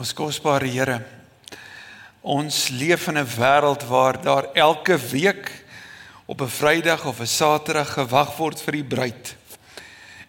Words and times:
Ons 0.00 0.14
kosbare 0.16 0.64
Here. 0.64 0.96
Ons 2.24 2.70
leef 2.72 3.08
in 3.08 3.18
'n 3.18 3.26
wêreld 3.36 3.84
waar 3.84 4.16
daar 4.22 4.46
elke 4.54 4.96
week 4.96 5.64
op 6.24 6.40
'n 6.40 6.48
Vrydag 6.48 7.04
of 7.04 7.20
'n 7.20 7.26
Saterdag 7.26 7.92
gewag 7.92 8.36
word 8.36 8.60
vir 8.60 8.72
die 8.72 8.84
bruid. 8.84 9.36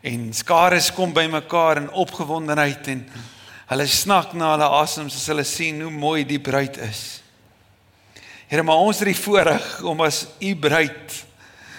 En 0.01 0.33
skare 0.33 0.81
kom 0.93 1.13
bymekaar 1.13 1.77
in 1.77 1.91
opgewondenheid 1.91 2.87
en 2.87 3.09
hulle 3.67 3.87
snak 3.87 4.33
na 4.33 4.51
hulle 4.51 4.69
asems 4.69 5.15
as 5.15 5.27
hulle 5.27 5.43
sien 5.43 5.81
hoe 5.81 5.91
mooi 5.91 6.25
die 6.25 6.39
bruid 6.39 6.77
is. 6.77 7.21
Here, 8.47 8.63
maar 8.63 8.75
ons 8.75 8.99
het 8.99 9.07
die 9.07 9.23
voorreg 9.23 9.83
om 9.83 10.01
as 10.01 10.27
u 10.39 10.55
bruid 10.55 11.25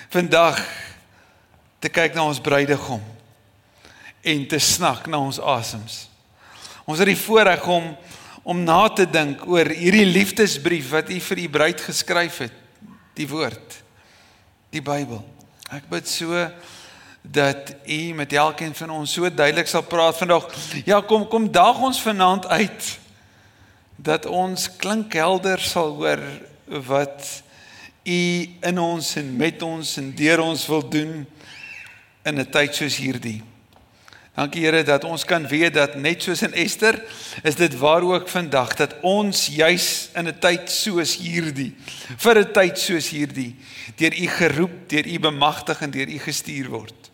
vandag 0.09 0.64
te 1.79 1.88
kyk 1.88 2.14
na 2.14 2.24
ons 2.24 2.40
bruidegom 2.40 3.02
en 4.22 4.46
te 4.46 4.59
snak 4.59 5.06
na 5.06 5.18
ons 5.18 5.40
asems. 5.40 6.12
Ons 6.93 7.00
het 7.00 7.09
die 7.09 7.16
voorreg 7.16 7.64
om 7.72 7.95
om 8.42 8.59
na 8.66 8.88
te 8.91 9.05
dink 9.06 9.45
oor 9.48 9.69
hierdie 9.70 10.05
liefdesbrief 10.05 10.91
wat 10.92 11.09
U 11.14 11.19
vir 11.24 11.38
U 11.41 11.45
bruid 11.55 11.80
geskryf 11.80 12.41
het, 12.42 12.56
die 13.14 13.27
woord, 13.30 13.77
die 14.74 14.83
Bybel. 14.83 15.20
Ek 15.73 15.86
bid 15.88 16.10
so 16.10 16.42
dat 17.23 17.70
U 17.86 18.00
met 18.19 18.34
elkeen 18.34 18.74
van 18.77 18.92
ons 18.92 19.14
so 19.14 19.30
duidelik 19.30 19.70
sal 19.70 19.86
praat 19.88 20.19
vandag. 20.19 20.50
Ja, 20.84 20.98
kom 21.00 21.24
kom 21.30 21.47
daag 21.55 21.80
ons 21.86 22.02
vanaand 22.02 22.50
uit 22.50 22.91
dat 23.97 24.27
ons 24.27 24.66
klinkhelder 24.83 25.62
sal 25.64 25.95
hoor 26.02 26.20
wat 26.91 27.30
U 28.05 28.20
in 28.69 28.83
ons 28.83 29.14
en 29.22 29.33
met 29.38 29.64
ons 29.64 29.97
en 30.02 30.12
deur 30.19 30.45
ons 30.45 30.66
wil 30.74 30.84
doen 30.98 31.14
in 32.27 32.38
'n 32.38 32.50
tyd 32.50 32.74
soos 32.74 32.98
hierdie. 33.00 33.41
Dankie 34.32 34.62
Here 34.64 34.80
dat 34.82 35.04
ons 35.04 35.27
kan 35.28 35.45
weet 35.45 35.74
dat 35.77 35.98
net 36.00 36.22
soos 36.24 36.41
in 36.46 36.54
Ester 36.56 36.96
is 37.45 37.59
dit 37.59 37.74
waar 37.77 38.00
ook 38.00 38.30
vandag 38.32 38.72
dat 38.80 38.95
ons 39.05 39.46
juis 39.52 40.08
in 40.16 40.28
'n 40.28 40.39
tyd 40.41 40.70
soos 40.70 41.16
hierdie 41.20 41.77
vir 42.16 42.39
'n 42.41 42.52
tyd 42.52 42.78
soos 42.78 43.08
hierdie 43.12 43.56
deur 43.97 44.14
U 44.16 44.27
geroep, 44.27 44.89
deur 44.89 45.06
U 45.06 45.19
bemagtig 45.19 45.80
en 45.80 45.91
deur 45.91 46.08
U 46.08 46.19
gestuur 46.19 46.69
word. 46.69 47.11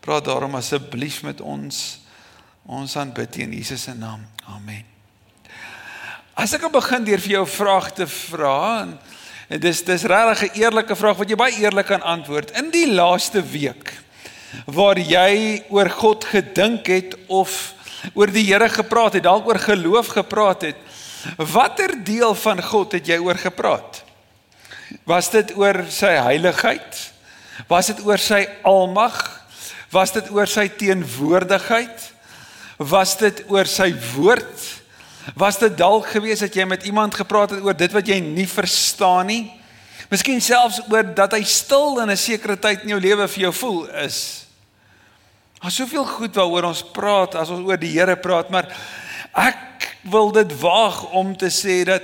Praat 0.00 0.24
daarom 0.24 0.54
asseblief 0.54 1.22
met 1.22 1.40
ons. 1.40 2.00
Ons 2.66 2.96
aanbid 2.96 3.36
in 3.36 3.52
Jesus 3.52 3.82
se 3.82 3.94
naam. 3.94 4.26
Amen. 4.46 4.84
As 6.34 6.52
ek 6.52 6.66
begin 6.72 7.04
deur 7.04 7.20
vir 7.20 7.30
jou 7.30 7.44
'n 7.44 7.56
vraag 7.62 7.92
te 7.92 8.06
vra 8.06 8.88
en 9.48 9.60
dis 9.60 9.84
dis 9.84 10.02
regtig 10.02 10.50
'n 10.50 10.60
eerlike 10.60 10.96
vraag 10.96 11.16
wat 11.16 11.28
jy 11.28 11.36
baie 11.36 11.58
eerlik 11.62 11.86
kan 11.86 12.02
antwoord. 12.02 12.50
In 12.50 12.70
die 12.70 12.92
laaste 12.92 13.42
week 13.42 14.02
waar 14.64 14.98
jy 14.98 15.62
oor 15.72 15.90
God 15.90 16.24
gedink 16.24 16.86
het 16.86 17.16
of 17.26 17.74
oor 18.14 18.30
die 18.30 18.44
Here 18.46 18.68
gepraat 18.70 19.18
het, 19.18 19.26
dalk 19.26 19.48
oor 19.48 19.58
geloof 19.58 20.12
gepraat 20.14 20.68
het, 20.70 20.82
watter 21.36 21.96
deel 22.04 22.34
van 22.38 22.62
God 22.62 22.94
het 22.98 23.08
jy 23.08 23.18
oor 23.22 23.38
gepraat? 23.40 24.02
Was 25.06 25.30
dit 25.34 25.50
oor 25.58 25.84
sy 25.90 26.12
heiligheid? 26.28 27.00
Was 27.70 27.90
dit 27.90 28.02
oor 28.06 28.20
sy 28.22 28.44
almag? 28.66 29.16
Was 29.90 30.12
dit 30.14 30.28
oor 30.34 30.50
sy 30.50 30.68
teenwoordigheid? 30.78 32.10
Was 32.78 33.16
dit 33.18 33.42
oor 33.50 33.66
sy 33.70 33.90
woord? 34.14 34.66
Was 35.34 35.58
dit 35.58 35.74
dalk 35.78 36.06
gewees 36.12 36.44
dat 36.44 36.54
jy 36.54 36.66
met 36.68 36.84
iemand 36.86 37.16
gepraat 37.18 37.56
het 37.56 37.64
oor 37.64 37.74
dit 37.74 37.94
wat 37.94 38.06
jy 38.06 38.20
nie 38.22 38.46
verstaan 38.46 39.26
nie? 39.32 39.44
Miskien 40.10 40.40
selfs 40.40 40.78
oor 40.86 41.06
dat 41.16 41.34
hy 41.34 41.42
stil 41.42 41.98
in 42.02 42.10
'n 42.10 42.16
sekere 42.16 42.56
tyd 42.56 42.82
in 42.82 42.94
jou 42.94 43.00
lewe 43.00 43.28
vir 43.28 43.42
jou 43.42 43.52
voel 43.52 43.86
is. 44.04 44.46
Daar's 45.60 45.74
soveel 45.74 46.04
goed 46.04 46.34
waaroor 46.34 46.68
ons 46.68 46.84
praat 46.94 47.34
as 47.34 47.50
ons 47.50 47.66
oor 47.66 47.76
die 47.76 47.90
Here 47.90 48.16
praat, 48.16 48.50
maar 48.50 48.68
ek 49.34 49.98
wil 50.02 50.30
dit 50.30 50.52
waag 50.60 51.10
om 51.10 51.36
te 51.36 51.50
sê 51.50 51.84
dat 51.84 52.02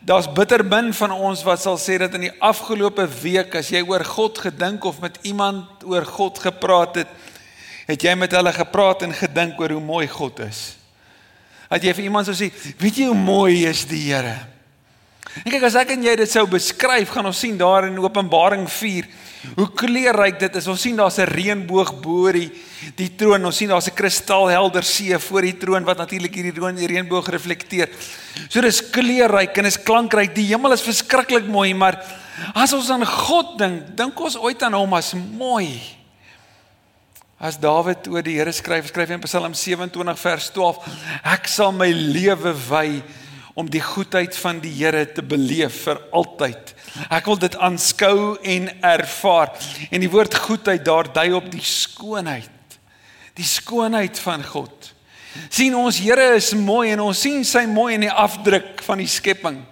daar's 0.00 0.32
bitter 0.32 0.64
min 0.64 0.92
van 0.92 1.12
ons 1.12 1.42
wat 1.44 1.60
sal 1.60 1.76
sê 1.76 1.98
dat 1.98 2.14
in 2.14 2.28
die 2.28 2.40
afgelope 2.40 3.06
week 3.22 3.54
as 3.54 3.68
jy 3.68 3.82
oor 3.82 4.04
God 4.04 4.38
gedink 4.38 4.84
of 4.84 5.00
met 5.00 5.18
iemand 5.22 5.84
oor 5.84 6.04
God 6.04 6.38
gepraat 6.38 6.94
het, 6.94 7.08
het 7.86 8.02
jy 8.02 8.14
met 8.14 8.32
hulle 8.32 8.52
gepraat 8.52 9.02
en 9.02 9.12
gedink 9.12 9.60
oor 9.60 9.76
hoe 9.76 9.84
mooi 9.84 10.08
God 10.08 10.40
is. 10.40 10.76
Dat 11.68 11.82
jy 11.82 11.92
vir 11.92 12.04
iemand 12.04 12.28
sou 12.28 12.36
sê, 12.36 12.52
weet 12.78 13.00
jy 13.02 13.08
hoe 13.10 13.18
mooi 13.18 13.64
is 13.66 13.84
die 13.90 14.06
Here? 14.12 14.53
En 15.42 15.50
kyk 15.50 15.66
as 15.66 15.76
ek 15.80 15.94
en 15.96 16.04
jy 16.06 16.14
dit 16.20 16.30
sou 16.30 16.44
beskryf, 16.46 17.10
gaan 17.10 17.26
ons 17.26 17.38
sien 17.38 17.56
daar 17.58 17.88
in 17.88 17.98
Openbaring 17.98 18.68
4 18.70 19.08
hoe 19.58 19.66
kleurryk 19.76 20.38
dit 20.40 20.54
is. 20.56 20.68
Ons 20.70 20.84
sien 20.86 20.96
daar's 20.96 21.18
'n 21.18 21.28
reënboog 21.28 22.00
bo 22.00 22.32
die 22.32 22.50
die 22.96 23.10
troon. 23.16 23.44
Ons 23.44 23.56
sien 23.56 23.68
daar's 23.68 23.88
'n 23.88 23.94
kristalhelder 23.94 24.82
see 24.82 25.18
voor 25.18 25.42
die 25.42 25.58
troon 25.58 25.84
wat 25.84 25.98
natuurlik 25.98 26.34
hierdie 26.34 26.52
troon 26.52 26.76
die 26.76 26.86
reënboog 26.86 27.28
reflekteer. 27.28 27.88
So 28.48 28.60
dis 28.60 28.80
kleurryk 28.90 29.56
en 29.58 29.66
is 29.66 29.82
klankryk. 29.82 30.34
Die 30.34 30.46
hemel 30.46 30.72
is 30.72 30.82
verskriklik 30.82 31.46
mooi, 31.46 31.74
maar 31.74 32.00
as 32.54 32.72
ons 32.72 32.90
aan 32.90 33.06
God 33.06 33.58
dink, 33.58 33.96
dink 33.96 34.20
ons 34.20 34.36
ooit 34.36 34.62
aan 34.62 34.72
hom 34.72 34.94
as 34.94 35.14
mooi. 35.14 35.80
As 37.38 37.58
Dawid 37.58 38.06
oor 38.08 38.22
die 38.22 38.38
Here 38.38 38.52
skryf, 38.52 38.86
skryf 38.88 39.08
hy 39.08 39.14
in 39.14 39.20
Psalm 39.20 39.54
27 39.54 40.18
vers 40.18 40.50
12: 40.50 40.78
Ek 41.24 41.46
sal 41.46 41.72
my 41.72 41.90
lewe 41.90 42.54
wy 42.70 43.02
om 43.54 43.68
die 43.70 43.82
goedheid 43.82 44.34
van 44.36 44.58
die 44.62 44.72
Here 44.74 45.04
te 45.12 45.22
beleef 45.22 45.84
vir 45.86 46.00
altyd. 46.10 46.72
Ek 47.06 47.26
wil 47.30 47.38
dit 47.38 47.56
aanskou 47.56 48.34
en 48.42 48.66
ervaar. 48.82 49.54
En 49.90 50.02
die 50.02 50.10
woord 50.10 50.34
goedheid 50.46 50.82
daar 50.84 51.10
dui 51.14 51.30
op 51.38 51.46
die 51.52 51.62
skoonheid. 51.62 52.50
Die 53.38 53.46
skoonheid 53.46 54.18
van 54.18 54.44
God. 54.44 54.90
sien 55.50 55.74
ons 55.74 55.98
Here 55.98 56.34
is 56.34 56.52
mooi 56.54 56.92
en 56.92 57.00
ons 57.00 57.20
sien 57.20 57.44
sy 57.44 57.64
mooi 57.66 57.94
in 57.94 58.06
die 58.06 58.10
afdruk 58.10 58.82
van 58.86 58.98
die 58.98 59.10
skepping. 59.10 59.62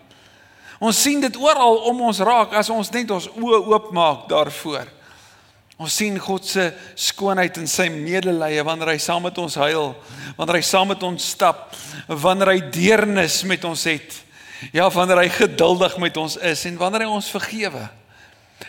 Ons 0.82 1.02
sien 1.02 1.20
dit 1.22 1.36
oral 1.38 1.84
om 1.86 2.00
ons 2.08 2.18
raak 2.18 2.56
as 2.58 2.70
ons 2.70 2.90
net 2.90 3.10
ons 3.10 3.28
oë 3.38 3.60
oopmaak 3.70 4.26
daarvoor. 4.30 4.88
Ons 5.82 5.96
sien 5.98 6.14
God 6.22 6.44
se 6.46 6.68
skoonheid 6.94 7.56
en 7.58 7.66
sy 7.66 7.88
medelee 7.90 8.62
wanneer 8.62 8.92
hy 8.92 9.00
saam 9.02 9.24
met 9.26 9.38
ons 9.42 9.56
huil, 9.58 9.88
wanneer 10.36 10.60
hy 10.60 10.66
saam 10.66 10.92
met 10.92 11.02
ons 11.02 11.30
stap, 11.34 11.72
wanneer 12.06 12.52
hy 12.52 12.60
deernis 12.70 13.40
met 13.50 13.64
ons 13.66 13.82
het. 13.90 14.20
Ja, 14.70 14.86
wanneer 14.94 15.24
hy 15.24 15.30
geduldig 15.34 15.96
met 15.98 16.20
ons 16.22 16.36
is 16.38 16.62
en 16.70 16.78
wanneer 16.78 17.08
hy 17.08 17.10
ons 17.16 17.32
vergewe. 17.34 17.82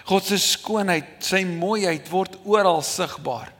God 0.10 0.26
se 0.26 0.40
skoonheid, 0.42 1.20
sy 1.22 1.44
mooiheid 1.46 2.10
word 2.10 2.40
oral 2.50 2.82
sigbaar. 2.82 3.52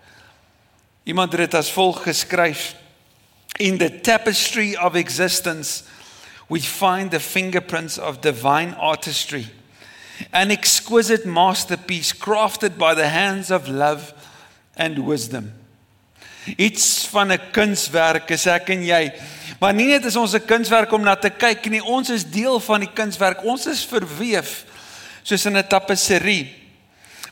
Iemand 1.06 1.36
het 1.36 1.46
dit 1.46 1.58
as 1.60 1.70
volg 1.76 2.02
geskryf: 2.08 2.72
In 3.62 3.78
the 3.78 3.92
tapestry 4.02 4.74
of 4.82 4.98
existence 4.98 5.84
we 6.50 6.60
find 6.60 7.12
the 7.12 7.22
fingerprints 7.22 8.00
of 8.00 8.24
divine 8.26 8.74
artistry 8.82 9.46
an 10.32 10.52
exquisite 10.52 11.26
masterpiece 11.26 12.14
crafted 12.14 12.78
by 12.78 12.94
the 12.94 13.08
hands 13.08 13.52
of 13.52 13.68
love 13.68 14.14
and 14.76 14.98
wisdom. 15.00 15.54
Iets 16.58 17.08
van 17.08 17.32
'n 17.32 17.40
kunswerk 17.52 18.30
is 18.30 18.46
ek 18.46 18.70
en 18.70 18.84
jy. 18.84 19.14
Maar 19.60 19.74
nie 19.74 19.88
net 19.88 20.06
is 20.06 20.16
ons 20.16 20.34
'n 20.34 20.46
kunswerk 20.46 20.92
om 20.92 21.02
na 21.02 21.16
te 21.16 21.30
kyk 21.30 21.70
nie, 21.70 21.84
ons 21.84 22.10
is 22.10 22.24
deel 22.24 22.60
van 22.60 22.80
die 22.80 22.94
kunswerk. 22.94 23.44
Ons 23.44 23.66
is 23.68 23.86
verweef 23.86 24.66
soos 25.24 25.46
in 25.46 25.58
'n 25.58 25.68
tapisserie. 25.68 26.54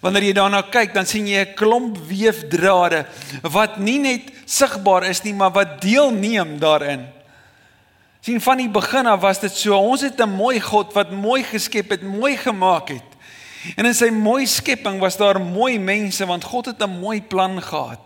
Wanneer 0.02 0.24
jy 0.24 0.34
daarna 0.34 0.62
kyk, 0.62 0.94
dan 0.94 1.06
sien 1.06 1.28
jy 1.28 1.46
'n 1.46 1.56
klomp 1.56 1.98
weefdrade 1.98 3.06
wat 3.42 3.78
nie 3.78 4.00
net 4.00 4.32
sigbaar 4.46 5.04
is 5.04 5.24
nie, 5.24 5.34
maar 5.34 5.52
wat 5.52 5.82
deelneem 5.82 6.60
daarin 6.60 7.08
sien 8.22 8.42
van 8.42 8.58
die 8.58 8.70
begin 8.70 9.10
af 9.10 9.22
was 9.22 9.40
dit 9.42 9.54
so 9.58 9.78
ons 9.78 10.02
het 10.02 10.22
'n 10.22 10.30
mooi 10.30 10.60
God 10.62 10.94
wat 10.94 11.12
mooi 11.12 11.44
geskep 11.44 11.90
het, 11.90 12.02
mooi 12.02 12.38
gemaak 12.38 12.90
het. 12.90 13.10
En 13.76 13.86
in 13.86 13.94
sy 13.94 14.10
mooi 14.10 14.46
skepping 14.46 15.00
was 15.00 15.18
daar 15.18 15.42
mooi 15.42 15.80
mense 15.80 16.26
want 16.26 16.44
God 16.44 16.66
het 16.66 16.82
'n 16.82 17.00
mooi 17.00 17.22
plan 17.22 17.62
gehad. 17.62 18.00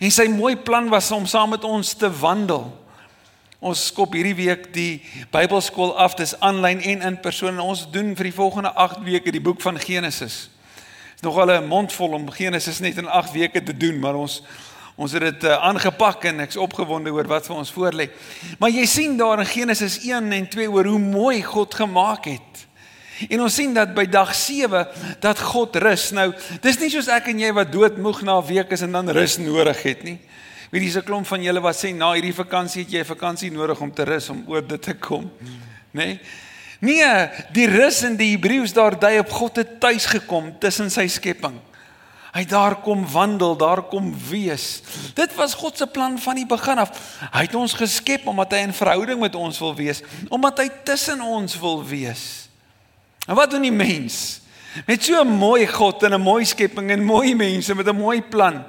En 0.00 0.10
sy 0.10 0.26
mooi 0.28 0.56
plan 0.56 0.88
was 0.88 1.10
om 1.10 1.26
saam 1.26 1.50
met 1.50 1.64
ons 1.64 1.92
te 1.92 2.10
wandel. 2.18 2.80
Ons 3.58 3.86
skop 3.86 4.12
hierdie 4.12 4.34
week 4.34 4.72
die 4.74 5.02
Bybelskool 5.30 5.96
af, 5.98 6.14
dis 6.14 6.40
aanlyn 6.40 6.80
en 6.80 7.02
in 7.02 7.20
persoon 7.20 7.54
en 7.54 7.60
ons 7.60 7.90
doen 7.90 8.16
vir 8.16 8.24
die 8.24 8.34
volgende 8.34 8.72
8 8.74 9.02
weke 9.06 9.30
die 9.30 9.40
boek 9.40 9.60
van 9.60 9.78
Genesis. 9.78 10.50
Dit 11.14 11.14
is 11.14 11.20
nogal 11.20 11.50
'n 11.50 11.66
mondvol 11.66 12.12
om 12.12 12.30
Genesis 12.30 12.78
net 12.78 12.96
in 12.96 13.08
8 13.08 13.32
weke 13.32 13.62
te 13.62 13.76
doen, 13.76 13.98
maar 13.98 14.14
ons 14.14 14.42
Ons 14.96 15.14
het 15.16 15.24
dit 15.24 15.44
uh, 15.48 15.56
aangepak 15.68 16.26
en 16.28 16.42
ek's 16.44 16.58
opgewonde 16.60 17.12
oor 17.12 17.28
wat 17.30 17.46
vir 17.48 17.56
ons 17.56 17.72
voorlê. 17.72 18.10
Maar 18.60 18.70
jy 18.70 18.84
sien 18.86 19.16
daar 19.16 19.40
in 19.40 19.48
Genesis 19.48 19.98
1 20.04 20.32
en 20.32 20.48
2 20.48 20.68
oor 20.70 20.90
hoe 20.92 20.98
mooi 21.00 21.42
God 21.42 21.74
gemaak 21.74 22.28
het. 22.28 22.66
En 23.30 23.40
ons 23.40 23.54
sien 23.54 23.72
dat 23.74 23.94
by 23.94 24.04
dag 24.10 24.34
7 24.34 24.86
dat 25.22 25.40
God 25.52 25.76
rus. 25.80 26.10
Nou, 26.12 26.32
dis 26.60 26.78
nie 26.80 26.90
soos 26.92 27.08
ek 27.12 27.30
en 27.32 27.40
jy 27.40 27.52
wat 27.56 27.72
doodmoeg 27.72 28.22
na 28.22 28.38
'n 28.40 28.46
week 28.46 28.72
is 28.72 28.82
en 28.82 28.92
dan 28.92 29.08
rus 29.08 29.38
nodig 29.38 29.82
het 29.82 30.02
nie. 30.04 30.18
Weet 30.70 30.82
jy, 30.82 30.88
dis 30.88 30.96
'n 30.96 31.04
klomp 31.04 31.26
van 31.26 31.42
julle 31.42 31.60
wat 31.60 31.76
sê 31.76 31.94
na 31.94 32.12
hierdie 32.12 32.34
vakansie 32.34 32.82
het 32.82 32.92
jy 32.92 33.00
'n 33.00 33.14
vakansie 33.14 33.52
nodig 33.52 33.80
om 33.80 33.92
te 33.92 34.04
rus 34.04 34.28
om 34.28 34.44
oor 34.46 34.66
dit 34.66 34.82
te 34.82 34.94
kom. 34.94 35.30
Nê? 35.92 36.04
Nee? 36.06 36.20
Nee, 36.82 37.28
die 37.52 37.68
rus 37.70 38.02
in 38.02 38.16
die 38.16 38.32
Hebreëus 38.32 38.72
daar 38.72 38.98
dui 38.98 39.18
op 39.18 39.30
God 39.30 39.56
het 39.56 39.80
tuis 39.80 40.06
gekom 40.06 40.58
tussen 40.58 40.90
sy 40.90 41.06
skepping. 41.06 41.54
Hy 42.32 42.44
daar 42.48 42.78
kom 42.80 43.04
wandel, 43.12 43.56
daar 43.56 43.82
kom 43.92 44.14
wees. 44.28 44.80
Dit 45.14 45.34
was 45.36 45.54
God 45.54 45.76
se 45.76 45.86
plan 45.86 46.18
van 46.18 46.38
die 46.40 46.46
begin 46.48 46.80
af. 46.80 46.94
Hy 47.28 47.44
het 47.44 47.54
ons 47.54 47.76
geskep 47.76 48.24
omdat 48.26 48.54
hy 48.56 48.62
in 48.64 48.72
verhouding 48.72 49.20
met 49.20 49.36
ons 49.36 49.58
wil 49.60 49.74
wees, 49.76 50.00
omdat 50.32 50.62
hy 50.64 50.68
tussen 50.84 51.20
ons 51.20 51.58
wil 51.60 51.82
wees. 51.84 52.48
En 53.28 53.36
wat 53.36 53.52
doen 53.52 53.68
die 53.68 53.74
mens? 53.74 54.40
Met 54.86 55.04
so 55.04 55.20
'n 55.20 55.28
mooi 55.28 55.66
God 55.66 56.02
en 56.02 56.14
'n 56.14 56.20
mooi 56.20 56.44
skepping 56.44 56.90
en 56.90 57.04
mooi 57.04 57.34
mense 57.34 57.74
met 57.74 57.86
'n 57.86 57.96
mooi 57.96 58.22
plan. 58.22 58.64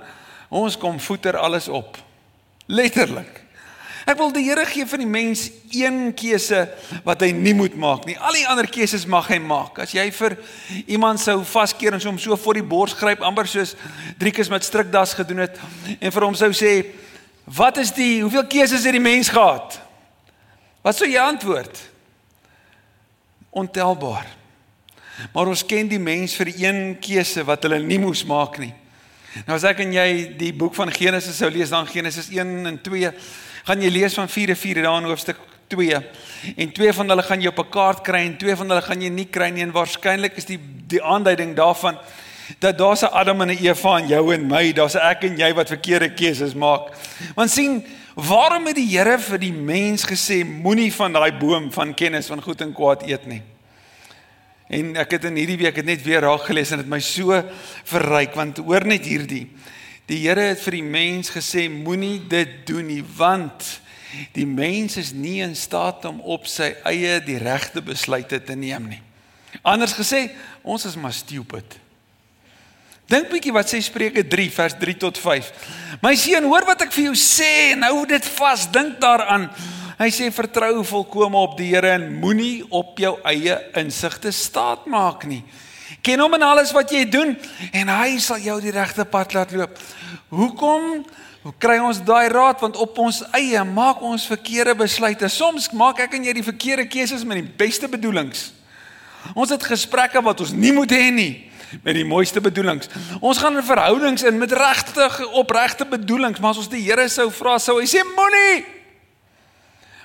Ons 0.50 0.78
kom 0.78 1.00
voeter 1.00 1.38
alles 1.38 1.68
op. 1.68 1.98
Letterlik. 2.66 3.43
Ek 4.04 4.18
wil 4.20 4.34
die 4.36 4.44
Here 4.44 4.66
gee 4.68 4.86
vir 4.90 5.00
die 5.00 5.08
mens 5.08 5.46
een 5.72 6.12
keuse 6.18 6.66
wat 7.06 7.22
hy 7.24 7.32
nie 7.32 7.54
moet 7.56 7.76
maak 7.80 8.04
nie. 8.08 8.18
Al 8.20 8.36
die 8.36 8.48
ander 8.52 8.68
keuses 8.68 9.06
mag 9.08 9.30
hy 9.32 9.40
maak. 9.40 9.80
As 9.80 9.94
jy 9.96 10.10
vir 10.12 10.36
iemand 10.92 11.22
sou 11.24 11.40
vaskeer 11.48 11.96
en 11.96 12.04
hom 12.04 12.20
so 12.20 12.36
voor 12.36 12.60
die 12.60 12.66
bors 12.68 12.98
gryp, 13.00 13.24
amper 13.24 13.48
soos 13.48 13.78
Driekus 14.20 14.52
met 14.52 14.68
strikdas 14.68 15.16
gedoen 15.16 15.46
het 15.46 15.58
en 16.00 16.12
vir 16.12 16.26
hom 16.28 16.36
sou 16.36 16.52
sê, 16.52 16.92
"Wat 17.46 17.78
is 17.78 17.92
die 17.92 18.22
hoeveel 18.22 18.48
keuses 18.48 18.84
het 18.84 18.94
die 18.94 19.00
mens 19.00 19.30
gehad?" 19.30 19.80
Wat 20.84 20.96
sou 20.96 21.08
jy 21.08 21.20
antwoord? 21.20 21.80
Ontelbaar. 23.50 24.28
Maar 25.32 25.48
ons 25.48 25.66
ken 25.66 25.88
die 25.88 26.00
mens 26.02 26.36
vir 26.36 26.52
die 26.52 26.66
een 26.66 26.98
keuse 27.00 27.46
wat 27.48 27.64
hulle 27.64 27.80
nie 27.80 28.00
moes 28.00 28.26
maak 28.28 28.58
nie. 28.60 28.74
Nou 29.48 29.56
as 29.56 29.64
ek 29.64 29.80
en 29.86 29.94
jy 29.96 30.08
die 30.38 30.52
boek 30.54 30.76
van 30.76 30.92
Genesis 30.94 31.40
sou 31.40 31.50
lees 31.50 31.72
dan 31.74 31.88
Genesis 31.88 32.28
1 32.34 32.68
en 32.70 32.82
2, 32.86 33.14
gaan 33.64 33.82
jy 33.82 33.90
lees 33.90 34.14
van 34.14 34.30
4 34.30 34.50
en 34.50 34.58
4 34.58 34.82
daar 34.82 35.02
in 35.02 35.08
hoofstuk 35.08 35.38
2. 35.68 36.00
En 36.56 36.72
twee 36.72 36.94
van 36.94 37.10
hulle 37.10 37.24
gaan 37.24 37.42
jy 37.42 37.48
op 37.48 37.60
'n 37.60 37.70
kaart 37.70 38.02
kry 38.02 38.26
en 38.26 38.38
twee 38.38 38.56
van 38.56 38.70
hulle 38.70 38.82
gaan 38.82 39.02
jy 39.02 39.10
nie 39.10 39.30
kry 39.30 39.50
nie 39.50 39.64
en 39.64 39.72
waarskynlik 39.72 40.38
is 40.38 40.46
die 40.46 40.60
die 40.88 41.04
aanduiding 41.04 41.56
daarvan 41.56 41.98
dat 42.60 42.78
daar's 42.78 43.02
'n 43.02 43.14
Adam 43.14 43.42
en 43.42 43.48
'n 43.48 43.58
Eva 43.64 43.98
in 43.98 44.08
jou 44.08 44.34
en 44.34 44.48
my, 44.48 44.74
daar's 44.74 44.96
'n 44.96 45.00
ek 45.00 45.24
en 45.24 45.38
jy 45.38 45.54
wat 45.54 45.68
verkeerde 45.68 46.14
keuses 46.14 46.54
maak. 46.54 46.82
Want 47.36 47.50
sien, 47.50 47.86
waarom 48.16 48.66
het 48.66 48.76
die 48.76 48.98
Here 48.98 49.20
vir 49.20 49.40
die 49.40 49.54
mens 49.54 50.06
gesê 50.06 50.46
moenie 50.46 50.94
van 50.94 51.14
daai 51.14 51.32
boom 51.32 51.72
van 51.72 51.94
kennis 51.94 52.28
van 52.28 52.42
goed 52.42 52.62
en 52.62 52.74
kwaad 52.74 53.08
eet 53.08 53.26
nie? 53.26 53.42
En 54.68 54.96
ek 54.96 55.12
het 55.12 55.24
in 55.24 55.36
hierdie 55.36 55.58
week 55.58 55.76
het 55.76 55.86
net 55.86 56.04
weer 56.04 56.22
raak 56.22 56.42
gelees 56.42 56.72
en 56.72 56.78
dit 56.78 56.88
my 56.88 57.00
so 57.00 57.44
verryk 57.84 58.34
want 58.36 58.58
hoor 58.58 58.86
net 58.86 59.06
hierdie. 59.06 59.50
Die 60.10 60.20
Here 60.26 60.50
het 60.50 60.60
vir 60.66 60.80
die 60.80 60.86
mens 60.86 61.32
gesê 61.32 61.70
moenie 61.72 62.20
dit 62.30 62.60
doen 62.68 62.88
nie 62.90 63.04
want 63.16 63.80
die 64.36 64.46
mens 64.46 64.98
is 65.02 65.14
nie 65.16 65.40
in 65.42 65.56
staat 65.58 66.04
om 66.06 66.20
op 66.22 66.46
sy 66.50 66.74
eie 66.86 67.18
die 67.26 67.40
regte 67.42 67.82
besluite 67.82 68.38
te 68.46 68.56
neem 68.56 68.92
nie. 68.92 69.02
Anders 69.66 69.96
gesê, 69.98 70.28
ons 70.62 70.86
is 70.86 70.98
maar 71.00 71.16
stupid. 71.16 71.80
Dink 73.10 73.32
bietjie 73.32 73.54
wat 73.56 73.72
sê 73.72 73.80
Spreuke 73.84 74.24
3 74.28 74.50
vers 74.54 74.76
3 74.80 74.96
tot 75.02 75.18
5. 75.20 75.50
My 76.04 76.14
seun, 76.20 76.46
hoor 76.50 76.68
wat 76.68 76.86
ek 76.86 76.94
vir 76.96 77.10
jou 77.10 77.18
sê 77.20 77.74
en 77.74 77.88
hou 77.88 78.04
dit 78.10 78.30
vas. 78.38 78.68
Dink 78.74 79.00
daaraan. 79.02 79.50
Hy 80.00 80.10
sê 80.14 80.30
vertrou 80.34 80.82
volkome 80.88 81.42
op 81.42 81.58
die 81.60 81.72
Here 81.74 81.94
en 81.98 82.08
moenie 82.22 82.64
op 82.74 82.98
jou 83.00 83.16
eie 83.30 83.60
insigte 83.80 84.34
staat 84.36 84.88
maak 84.90 85.28
nie. 85.30 85.44
Ken 86.04 86.20
hom 86.20 86.34
in 86.36 86.44
alles 86.44 86.74
wat 86.76 86.92
jy 86.92 87.06
doen 87.10 87.38
en 87.72 87.92
hy 87.96 88.18
sal 88.20 88.42
jou 88.44 88.60
die 88.62 88.74
regte 88.76 89.06
pad 89.08 89.34
laat 89.34 89.54
loop. 89.56 89.78
Hoekom 90.34 91.06
Hoe 91.44 91.52
kry 91.60 91.76
ons 91.84 92.00
daai 92.08 92.30
raad 92.32 92.62
want 92.64 92.78
op 92.80 93.00
ons 93.04 93.20
eie 93.36 93.60
maak 93.68 94.00
ons 94.00 94.26
verkeerde 94.32 94.78
besluite. 94.80 95.28
Soms 95.28 95.68
maak 95.76 96.00
ek 96.06 96.16
en 96.16 96.24
jy 96.24 96.38
die 96.38 96.46
verkeerde 96.46 96.86
keuses 96.88 97.26
met 97.28 97.42
die 97.42 97.56
beste 97.60 97.90
bedoelings. 97.92 98.54
Ons 99.36 99.52
het 99.52 99.66
gesprekke 99.68 100.22
wat 100.24 100.40
ons 100.44 100.54
nie 100.56 100.72
moet 100.76 100.92
hê 100.96 101.10
nie 101.12 101.34
met 101.84 101.98
die 101.98 102.06
mooiste 102.08 102.40
bedoelings. 102.44 102.88
Ons 103.20 103.42
gaan 103.42 103.58
in 103.58 103.66
verhoudings 103.66 104.24
in 104.30 104.38
met 104.40 104.52
regtig 104.56 105.20
opregte 105.34 105.88
bedoelings, 105.90 106.40
maar 106.40 106.54
as 106.54 106.62
ons 106.62 106.72
die 106.72 106.84
Here 106.86 107.10
sou 107.12 107.28
vra, 107.34 107.58
sou 107.60 107.80
hy 107.82 107.88
sê 107.90 108.04
moenie 108.14 108.64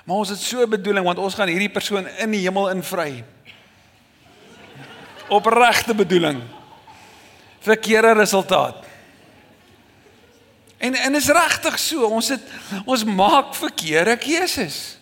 Maar 0.09 0.23
ons 0.23 0.31
het 0.33 0.41
so 0.41 0.63
'n 0.65 0.69
bedoeling 0.69 1.05
want 1.05 1.19
ons 1.21 1.35
gaan 1.37 1.47
hierdie 1.47 1.69
persoon 1.69 2.07
in 2.17 2.31
die 2.31 2.41
hemel 2.41 2.69
invry. 2.69 3.23
Opregte 5.29 5.95
bedoeling. 5.95 6.41
Verkeerde 7.59 8.13
resultaat. 8.13 8.85
En 10.77 10.95
en 10.95 11.15
is 11.15 11.27
regtig 11.27 11.79
so, 11.79 12.07
ons 12.07 12.29
het 12.31 12.41
ons 12.85 13.03
maak 13.03 13.55
verkeerde 13.55 14.15
keuses. 14.17 14.97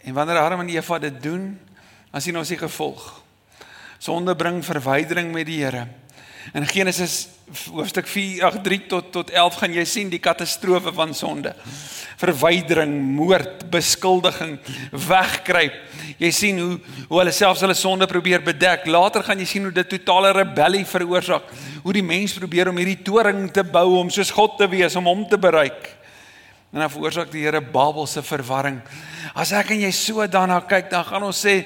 En 0.00 0.14
wanneer 0.14 0.38
Adam 0.40 0.60
en 0.60 0.68
Eva 0.72 0.98
dit 0.98 1.22
doen, 1.22 1.60
dan 2.10 2.20
sien 2.20 2.38
ons 2.38 2.48
die 2.48 2.58
gevolg. 2.58 3.22
Sonde 3.98 4.36
bring 4.36 4.62
verwydering 4.64 5.32
met 5.32 5.46
die 5.46 5.60
Here. 5.64 5.84
In 6.56 6.66
Genesis 6.66 7.28
hoofstuk 7.72 8.06
4 8.08 8.44
ag 8.44 8.58
3 8.64 8.78
tot 8.88 9.10
tot 9.12 9.30
11 9.32 9.56
gaan 9.60 9.74
jy 9.76 9.84
sien 9.88 10.10
die 10.12 10.20
katastrofe 10.20 10.92
van 10.94 11.14
sonde. 11.16 11.54
Verwydering, 12.18 12.92
moord, 13.16 13.66
beskuldiging, 13.72 14.56
wegkruip. 14.92 15.76
Jy 16.20 16.30
sien 16.34 16.60
hoe 16.60 16.78
hoe 17.08 17.20
hulle 17.20 17.32
selfs 17.32 17.62
hulle 17.64 17.76
sonde 17.78 18.08
probeer 18.10 18.42
bedek. 18.44 18.86
Later 18.90 19.24
gaan 19.24 19.40
jy 19.40 19.48
sien 19.48 19.68
hoe 19.68 19.74
dit 19.74 19.92
totale 19.96 20.32
rebellie 20.36 20.84
veroorsaak. 20.88 21.48
Hoe 21.84 21.94
die 21.96 22.04
mens 22.04 22.36
probeer 22.36 22.72
om 22.72 22.80
hierdie 22.80 23.02
toring 23.06 23.46
te 23.52 23.64
bou 23.64 24.00
om 24.00 24.10
soos 24.12 24.32
God 24.34 24.58
te 24.58 24.68
wees, 24.68 24.96
om 24.98 25.08
hom 25.08 25.24
te 25.28 25.40
bereik. 25.40 25.94
En 26.72 26.82
dan 26.82 26.92
veroorsaak 26.92 27.30
die 27.32 27.46
Here 27.46 27.62
Babelse 27.64 28.22
verwarring. 28.22 28.82
As 29.32 29.54
ek 29.56 29.72
en 29.72 29.86
jy 29.86 29.92
so 29.94 30.26
daarna 30.28 30.60
kyk, 30.68 30.90
dan 30.92 31.06
gaan 31.08 31.24
ons 31.28 31.44
sê 31.44 31.62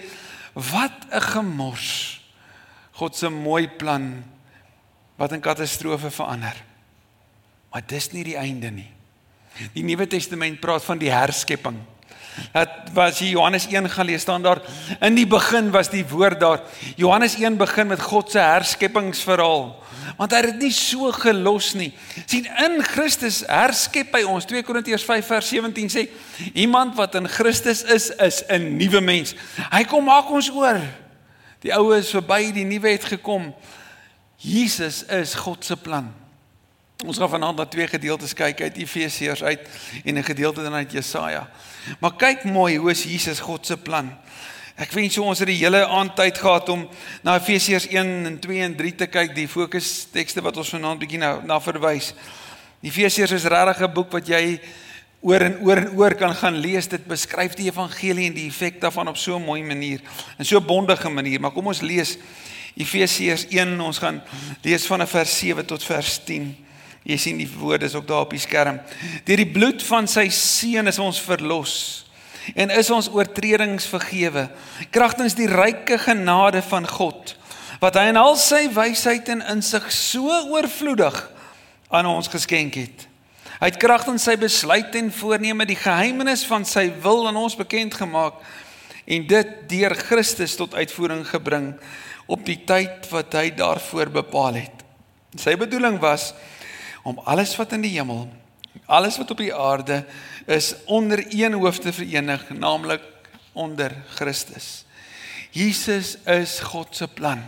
wat 0.54 1.06
'n 1.10 1.20
gemors. 1.32 2.20
God 2.92 3.16
se 3.16 3.28
mooi 3.28 3.66
plan 3.66 4.22
wat 5.16 5.32
in 5.32 5.40
katastrofe 5.40 6.10
verander. 6.10 6.56
Maar 7.72 7.82
dis 7.86 8.10
nie 8.12 8.24
die 8.24 8.36
einde 8.36 8.70
nie. 8.70 8.90
Die 9.72 9.84
Nuwe 9.84 10.06
Testament 10.06 10.60
praat 10.60 10.84
van 10.84 11.00
die 11.00 11.12
herskepping. 11.12 11.78
Dat 12.52 12.88
was 12.96 13.18
jy 13.20 13.34
Johannes 13.34 13.66
1 13.68 13.90
gaan 13.92 14.08
lees 14.08 14.24
staan 14.24 14.42
daar 14.42 14.62
in 15.00 15.14
die 15.14 15.26
begin 15.28 15.70
was 15.70 15.90
die 15.92 16.04
woord 16.08 16.40
daar. 16.40 16.62
Johannes 16.96 17.34
1 17.36 17.56
begin 17.56 17.86
met 17.86 18.00
God 18.00 18.30
se 18.30 18.40
herskepingsverhaal. 18.40 19.82
Want 20.16 20.32
hy 20.32 20.38
het 20.40 20.50
dit 20.52 20.62
nie 20.66 20.72
so 20.72 21.12
gelos 21.12 21.72
nie. 21.74 21.92
sien 22.26 22.48
in 22.64 22.80
Christus 22.84 23.42
herskep 23.46 24.16
hy 24.16 24.22
ons. 24.28 24.46
2 24.48 24.64
Korintiërs 24.64 25.04
5 25.04 25.26
vers 25.26 25.52
17 25.52 25.92
sê 25.92 26.06
iemand 26.54 26.96
wat 26.96 27.14
in 27.20 27.28
Christus 27.28 27.82
is 27.82 28.10
is 28.10 28.42
'n 28.48 28.76
nuwe 28.76 29.00
mens. 29.00 29.34
Hy 29.70 29.84
kom 29.84 30.04
maak 30.04 30.30
ons 30.30 30.50
oor. 30.50 30.80
Die 31.60 31.72
ou 31.76 31.92
is 31.94 32.10
verby, 32.10 32.52
die 32.52 32.64
nuwe 32.64 32.88
het 32.88 33.04
gekom. 33.04 33.54
Jesus 34.42 35.04
is 35.06 35.34
God 35.38 35.64
se 35.64 35.76
plan. 35.78 36.08
Ons 37.06 37.18
gaan 37.18 37.30
vanaand 37.30 37.60
na 37.60 37.66
twee 37.70 37.86
gedeeltes 37.86 38.34
kyk 38.34 38.60
uit 38.62 38.80
Efesiërs 38.82 39.42
uit 39.42 39.68
en 40.04 40.18
'n 40.18 40.24
gedeelte 40.24 40.62
dan 40.62 40.74
uit 40.74 40.92
Jesaja. 40.92 41.48
Maar 42.00 42.16
kyk 42.16 42.44
mooi 42.44 42.76
hoe 42.76 42.90
is 42.90 43.04
Jesus 43.04 43.40
God 43.40 43.66
se 43.66 43.76
plan. 43.76 44.10
Ek 44.76 44.90
wens 44.90 45.14
so 45.14 45.22
ons 45.22 45.38
het 45.38 45.48
die 45.48 45.62
hele 45.62 45.86
aand 45.86 46.16
tyd 46.16 46.38
gehad 46.38 46.68
om 46.68 46.88
na 47.22 47.36
Efesiërs 47.38 47.86
1 47.86 48.26
en 48.26 48.38
2 48.38 48.60
en 48.60 48.76
3 48.76 48.94
te 48.94 49.06
kyk, 49.06 49.34
die 49.34 49.48
fokus 49.48 50.06
tekste 50.12 50.42
wat 50.42 50.56
ons 50.56 50.70
vanaand 50.70 50.98
bietjie 50.98 51.18
nou 51.18 51.42
na 51.46 51.60
verwys. 51.60 52.14
Efesiërs 52.82 53.30
is 53.30 53.44
regtig 53.44 53.82
'n 53.82 53.92
boek 53.92 54.12
wat 54.12 54.26
jy 54.26 54.60
oor 55.20 55.40
en 55.40 55.58
oor 55.62 55.76
en 55.76 55.90
oor 55.96 56.14
kan 56.14 56.34
gaan 56.34 56.56
lees. 56.56 56.88
Dit 56.88 57.06
beskryf 57.06 57.54
die 57.54 57.70
evangelie 57.70 58.26
en 58.26 58.34
die 58.34 58.48
effek 58.48 58.80
daarvan 58.80 59.08
op 59.08 59.16
so 59.16 59.36
'n 59.36 59.44
mooi 59.44 59.62
manier, 59.62 60.00
in 60.38 60.44
so 60.44 60.58
'n 60.58 60.66
bondige 60.66 61.08
manier. 61.08 61.40
Maar 61.40 61.52
kom 61.52 61.66
ons 61.66 61.80
lees 61.80 62.18
Efesiërs 62.78 63.46
1, 63.52 63.74
ons 63.80 63.98
gaan 64.00 64.22
lees 64.64 64.86
van 64.88 65.04
vers 65.08 65.38
7 65.38 65.66
tot 65.66 65.84
vers 65.84 66.18
10. 66.24 66.48
Jy 67.02 67.18
sien 67.18 67.40
die 67.40 67.50
woorde 67.58 67.88
is 67.88 67.96
ook 67.98 68.06
daar 68.06 68.24
op 68.26 68.32
die 68.32 68.40
skerm. 68.40 68.78
Deur 69.26 69.42
die 69.42 69.50
bloed 69.50 69.82
van 69.82 70.08
sy 70.08 70.28
seun 70.32 70.88
is 70.90 71.00
ons 71.02 71.20
verlos 71.20 71.74
en 72.58 72.72
is 72.74 72.90
ons 72.90 73.10
oortredings 73.12 73.86
vergewe. 73.86 74.48
Kragtens 74.94 75.36
die 75.38 75.50
ryke 75.50 75.98
genade 75.98 76.62
van 76.70 76.88
God 76.88 77.36
wat 77.82 77.96
hy 77.98 78.12
in 78.12 78.18
al 78.20 78.36
sy 78.38 78.68
wysheid 78.70 79.26
en 79.32 79.40
insig 79.50 79.88
so 79.90 80.30
oorvloedig 80.54 81.16
aan 81.90 82.06
ons 82.06 82.30
geskenk 82.30 82.76
het. 82.78 83.08
Hy 83.58 83.70
het 83.72 83.78
kragtens 83.82 84.22
sy 84.28 84.36
besluit 84.38 84.94
en 84.98 85.10
voorneme 85.14 85.66
die 85.66 85.78
geheimenis 85.78 86.44
van 86.46 86.62
sy 86.66 86.88
wil 87.02 87.26
aan 87.26 87.40
ons 87.40 87.58
bekend 87.58 87.96
gemaak 87.98 88.38
en 89.02 89.26
dit 89.26 89.50
deur 89.70 89.96
Christus 89.98 90.54
tot 90.58 90.76
uitvoering 90.78 91.24
gebring 91.26 91.72
op 92.26 92.44
die 92.46 92.58
tyd 92.66 93.08
wat 93.10 93.34
hy 93.38 93.50
daarvoor 93.56 94.12
bepaal 94.22 94.60
het. 94.60 94.84
Sy 95.38 95.56
bedoeling 95.56 95.98
was 96.02 96.32
om 97.02 97.18
alles 97.24 97.54
wat 97.58 97.72
in 97.72 97.84
die 97.84 97.94
hemel, 97.96 98.28
alles 98.86 99.18
wat 99.20 99.32
op 99.34 99.40
die 99.40 99.54
aarde 99.54 100.02
is 100.46 100.74
onder 100.86 101.24
een 101.28 101.56
hoof 101.58 101.80
te 101.82 101.92
verenig, 101.92 102.44
naamlik 102.50 103.04
onder 103.52 103.94
Christus. 104.14 104.84
Jesus 105.52 106.16
is 106.24 106.60
God 106.60 106.96
se 106.96 107.08
plan. 107.08 107.42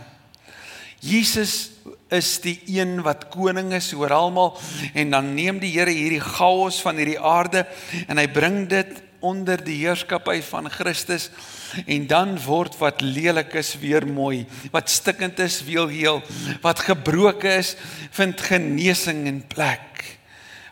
Jesus 1.01 1.71
is 2.13 2.37
die 2.41 2.59
een 2.69 2.99
wat 3.05 3.27
koning 3.33 3.73
is 3.73 3.91
oor 3.97 4.13
almal 4.13 4.53
en 4.93 5.11
dan 5.13 5.33
neem 5.37 5.59
die 5.61 5.73
Here 5.73 5.93
hierdie 5.93 6.21
chaos 6.21 6.79
van 6.85 6.97
hierdie 7.01 7.19
aarde 7.19 7.65
en 8.07 8.21
hy 8.21 8.27
bring 8.31 8.65
dit 8.69 9.01
onder 9.25 9.61
die 9.61 9.79
heerskappy 9.81 10.39
van 10.45 10.69
Christus 10.69 11.31
en 11.85 12.07
dan 12.07 12.35
word 12.43 12.77
wat 12.79 13.01
lelik 13.03 13.53
is 13.59 13.73
weer 13.81 14.07
mooi, 14.07 14.45
wat 14.71 14.89
stikkend 14.89 15.39
is 15.43 15.61
weer 15.67 15.89
heel, 15.91 16.21
wat 16.61 16.85
gebroken 16.87 17.57
is 17.59 17.75
vind 18.15 18.41
genesing 18.41 19.25
in 19.27 19.43
plek. 19.47 20.03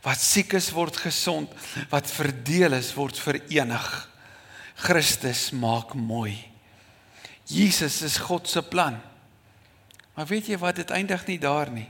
Wat 0.03 0.19
siek 0.19 0.53
is 0.60 0.72
word 0.75 0.98
gesond, 1.00 1.51
wat 1.91 2.10
verdeel 2.12 2.75
is 2.75 2.91
word 2.95 3.19
verenig. 3.19 3.88
Christus 4.83 5.51
maak 5.55 5.93
mooi. 5.95 6.36
Jesus 7.48 8.01
is 8.03 8.17
God 8.17 8.50
se 8.50 8.63
plan. 8.67 8.98
Maar 10.13 10.27
weet 10.27 10.51
jy 10.51 10.57
wat 10.60 10.81
dit 10.81 10.91
eindig 10.91 11.24
nie 11.27 11.39
daar 11.39 11.72
nie. 11.72 11.88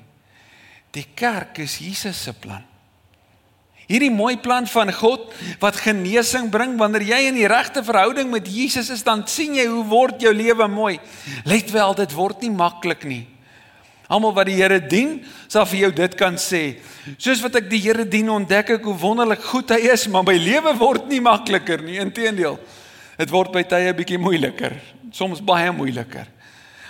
Die 0.93 1.07
kerk 1.17 1.57
is 1.63 1.79
Jesus 1.81 2.21
se 2.27 2.33
plan. 2.37 2.63
Hierdie 3.89 4.11
mooi 4.13 4.37
plan 4.39 4.67
van 4.69 4.91
God 4.95 5.33
wat 5.59 5.81
genesing 5.83 6.47
bring 6.51 6.77
wanneer 6.79 7.03
jy 7.03 7.19
in 7.27 7.35
die 7.35 7.49
regte 7.51 7.83
verhouding 7.83 8.29
met 8.31 8.47
Jesus 8.47 8.89
is, 8.93 9.03
dan 9.03 9.25
sien 9.27 9.57
jy 9.57 9.67
hoe 9.67 9.83
word 9.89 10.23
jou 10.23 10.31
lewe 10.33 10.67
mooi. 10.71 10.97
Let 11.47 11.71
wel, 11.73 11.95
dit 11.99 12.15
word 12.15 12.45
nie 12.45 12.53
maklik 12.53 13.03
nie. 13.09 13.23
Almal 14.11 14.33
wat 14.35 14.47
die 14.49 14.57
Here 14.59 14.79
dien, 14.79 15.17
sal 15.51 15.65
vir 15.67 15.85
jou 15.85 15.91
dit 15.95 16.15
kan 16.19 16.35
sê. 16.39 16.77
Soos 17.17 17.41
wat 17.43 17.55
ek 17.59 17.69
die 17.71 17.81
Here 17.83 18.05
dien, 18.07 18.29
ontdek 18.31 18.75
ek 18.77 18.87
hoe 18.87 18.95
wonderlik 18.99 19.43
goed 19.51 19.71
hy 19.73 19.79
is, 19.93 20.05
maar 20.11 20.25
my 20.27 20.35
lewe 20.37 20.75
word 20.79 21.07
nie 21.11 21.21
makliker 21.23 21.83
nie. 21.83 21.99
Inteendeel, 22.03 22.59
dit 23.19 23.33
word 23.33 23.53
by 23.55 23.63
tye 23.67 23.95
bietjie 23.95 24.19
moeiliker, 24.21 24.75
soms 25.15 25.43
baie 25.43 25.71
moeiliker. 25.75 26.29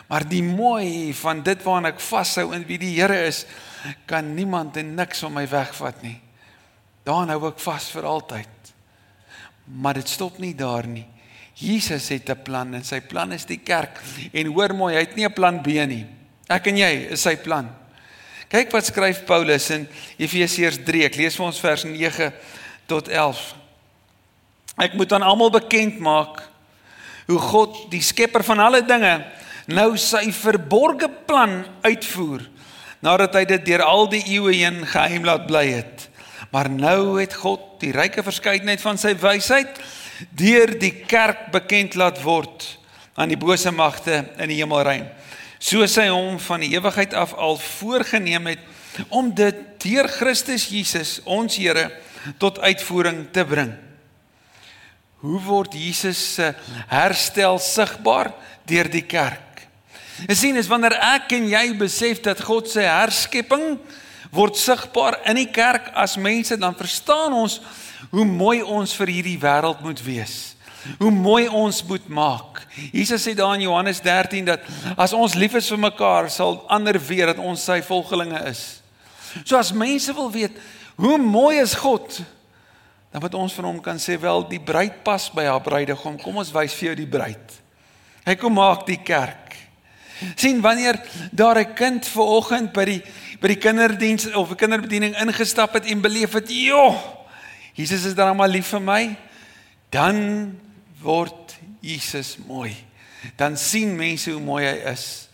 Maar 0.10 0.26
die 0.30 0.44
mooi 0.46 1.14
van 1.18 1.42
dit 1.46 1.64
waaraan 1.64 1.94
ek 1.94 2.04
vashou 2.04 2.52
in 2.58 2.66
wie 2.68 2.82
die 2.82 2.96
Here 2.98 3.24
is, 3.30 3.46
kan 4.10 4.34
niemand 4.36 4.78
en 4.80 4.94
niks 4.98 5.24
van 5.26 5.34
my 5.38 5.48
wegvat 5.50 6.04
nie. 6.06 6.18
Daaraan 7.04 7.34
hou 7.36 7.48
ek 7.50 7.60
vas 7.60 7.90
vir 7.92 8.08
altyd. 8.08 8.74
Maar 9.66 10.00
dit 10.00 10.10
stop 10.10 10.40
nie 10.40 10.54
daar 10.56 10.88
nie. 10.88 11.06
Jesus 11.54 12.10
het 12.10 12.30
'n 12.30 12.44
plan 12.44 12.74
en 12.74 12.84
sy 12.84 13.02
plan 13.02 13.32
is 13.32 13.46
die 13.46 13.60
kerk. 13.60 14.02
En 14.32 14.48
hoor 14.48 14.76
mooi, 14.76 14.96
hy 14.96 15.00
het 15.02 15.16
nie 15.16 15.26
'n 15.26 15.34
plan 15.34 15.62
B 15.62 15.68
nie. 15.68 16.06
Ek 16.50 16.68
en 16.68 16.78
jy 16.78 17.08
is 17.12 17.22
sy 17.22 17.36
plan. 17.38 17.70
Kyk 18.50 18.72
wat 18.72 18.86
skryf 18.86 19.26
Paulus 19.26 19.70
in 19.70 19.88
Efesiërs 20.18 20.84
3. 20.84 21.06
Ek 21.06 21.16
lees 21.16 21.36
vir 21.36 21.46
ons 21.46 21.60
vers 21.60 21.84
9 21.84 22.34
tot 22.86 23.08
11. 23.08 23.56
Ek 24.78 24.94
moet 24.94 25.14
aan 25.14 25.22
almal 25.22 25.50
bekend 25.50 26.00
maak 26.00 26.44
hoe 27.28 27.40
God, 27.40 27.92
die 27.92 28.02
skepper 28.02 28.44
van 28.44 28.60
alle 28.60 28.82
dinge, 28.86 29.26
nou 29.72 29.94
sy 29.98 30.32
verborgde 30.32 31.10
plan 31.26 31.62
uitvoer 31.82 32.50
nadat 33.04 33.36
hy 33.36 33.44
dit 33.46 33.66
deur 33.66 33.84
al 33.84 34.06
die 34.12 34.24
eeue 34.32 34.54
heen 34.56 34.86
geheim 34.88 35.26
laat 35.28 35.48
bly 35.48 35.66
het. 35.72 36.08
Maar 36.54 36.70
nou 36.70 37.18
het 37.18 37.34
God 37.34 37.80
die 37.82 37.92
ryke 37.96 38.22
verskeidenheid 38.22 38.82
van 38.82 39.00
sy 39.02 39.16
wysheid 39.18 39.80
deur 40.38 40.76
die 40.78 40.94
kerk 41.10 41.48
bekend 41.52 41.98
laat 41.98 42.20
word 42.22 42.68
aan 43.18 43.32
die 43.34 43.40
bose 43.42 43.72
magte 43.74 44.20
in 44.38 44.52
die 44.52 44.60
hemelruim. 44.60 45.08
Soos 45.58 45.98
hy 45.98 46.12
hom 46.12 46.38
van 46.44 46.62
die 46.62 46.76
ewigheid 46.76 47.16
af 47.18 47.34
al 47.34 47.58
voorgenem 47.58 48.52
het 48.52 49.10
om 49.10 49.32
dit 49.34 49.64
deur 49.82 50.10
Christus 50.12 50.68
Jesus 50.70 51.16
ons 51.26 51.58
Here 51.58 51.88
tot 52.38 52.62
uitvoering 52.62 53.26
te 53.34 53.46
bring. 53.50 53.74
Hoe 55.24 55.42
word 55.42 55.74
Jesus 55.74 56.22
se 56.36 56.52
herstel 56.92 57.58
sigbaar 57.64 58.30
deur 58.70 58.92
die 58.94 59.06
kerk? 59.10 59.66
Jy 60.28 60.36
sien, 60.38 60.62
is 60.62 60.70
wanneer 60.70 61.00
ek 61.02 61.34
en 61.34 61.50
jy 61.50 61.66
besef 61.80 62.22
dat 62.22 62.46
God 62.46 62.70
se 62.70 62.86
herskepping 62.86 63.80
word 64.34 64.58
sigbaar 64.58 65.20
in 65.30 65.38
die 65.38 65.50
kerk 65.54 65.92
as 65.94 66.18
mense 66.18 66.58
dan 66.58 66.76
verstaan 66.78 67.36
ons 67.38 67.60
hoe 68.12 68.26
mooi 68.26 68.62
ons 68.62 68.94
vir 68.98 69.12
hierdie 69.14 69.40
wêreld 69.42 69.82
moet 69.86 70.02
wees. 70.04 70.36
Hoe 71.00 71.12
mooi 71.14 71.48
ons 71.48 71.80
moet 71.88 72.08
maak. 72.12 72.64
Jesus 72.92 73.24
sê 73.24 73.32
daar 73.38 73.56
in 73.56 73.68
Johannes 73.70 74.02
13 74.04 74.50
dat 74.50 74.66
as 75.00 75.14
ons 75.16 75.38
lief 75.40 75.56
is 75.56 75.70
vir 75.72 75.80
mekaar, 75.86 76.28
sal 76.34 76.60
ander 76.68 77.00
weet 77.00 77.32
dat 77.32 77.42
ons 77.42 77.64
sy 77.64 77.80
volgelinge 77.86 78.42
is. 78.50 78.82
So 79.46 79.58
as 79.58 79.72
mense 79.72 80.14
wil 80.14 80.32
weet 80.34 80.58
hoe 81.00 81.18
mooi 81.18 81.58
is 81.62 81.78
God, 81.80 82.20
dan 83.14 83.22
wat 83.24 83.38
ons 83.38 83.54
van 83.54 83.70
hom 83.70 83.80
kan 83.82 84.02
sê 84.02 84.18
wel 84.20 84.44
die 84.50 84.62
bruid 84.62 85.00
pas 85.06 85.30
by 85.34 85.46
haar 85.46 85.64
bruidegom. 85.64 86.18
Kom 86.22 86.42
ons 86.42 86.52
wys 86.54 86.76
vir 86.78 86.92
jou 86.92 86.96
die 87.04 87.10
bruid. 87.10 87.58
Hy 88.26 88.36
kom 88.42 88.58
maak 88.58 88.88
die 88.90 89.00
kerk. 89.02 89.40
sien 90.36 90.62
wanneer 90.62 91.00
daar 91.32 91.60
'n 91.60 91.74
kind 91.74 92.08
ver 92.08 92.24
oggend 92.24 92.74
by 92.74 92.86
die 92.86 93.04
by 93.44 93.52
die 93.52 93.60
kinderdiens 93.60 94.30
of 94.32 94.52
'n 94.52 94.56
kinderbediening 94.56 95.18
ingestap 95.20 95.74
het 95.74 95.86
en 95.86 96.02
beleef 96.02 96.32
het, 96.32 96.48
"Jo, 96.48 96.96
Jesus 97.74 98.06
is 98.06 98.16
dan 98.16 98.36
maar 98.36 98.48
lief 98.48 98.68
vir 98.68 98.82
my." 98.82 99.18
Dan 99.90 100.60
word 101.02 101.56
Jesus 101.80 102.38
mooi. 102.48 102.76
Dan 103.36 103.58
sien 103.58 103.96
mense 103.96 104.32
hoe 104.32 104.42
mooi 104.42 104.66
hy 104.66 104.92
is. 104.92 105.28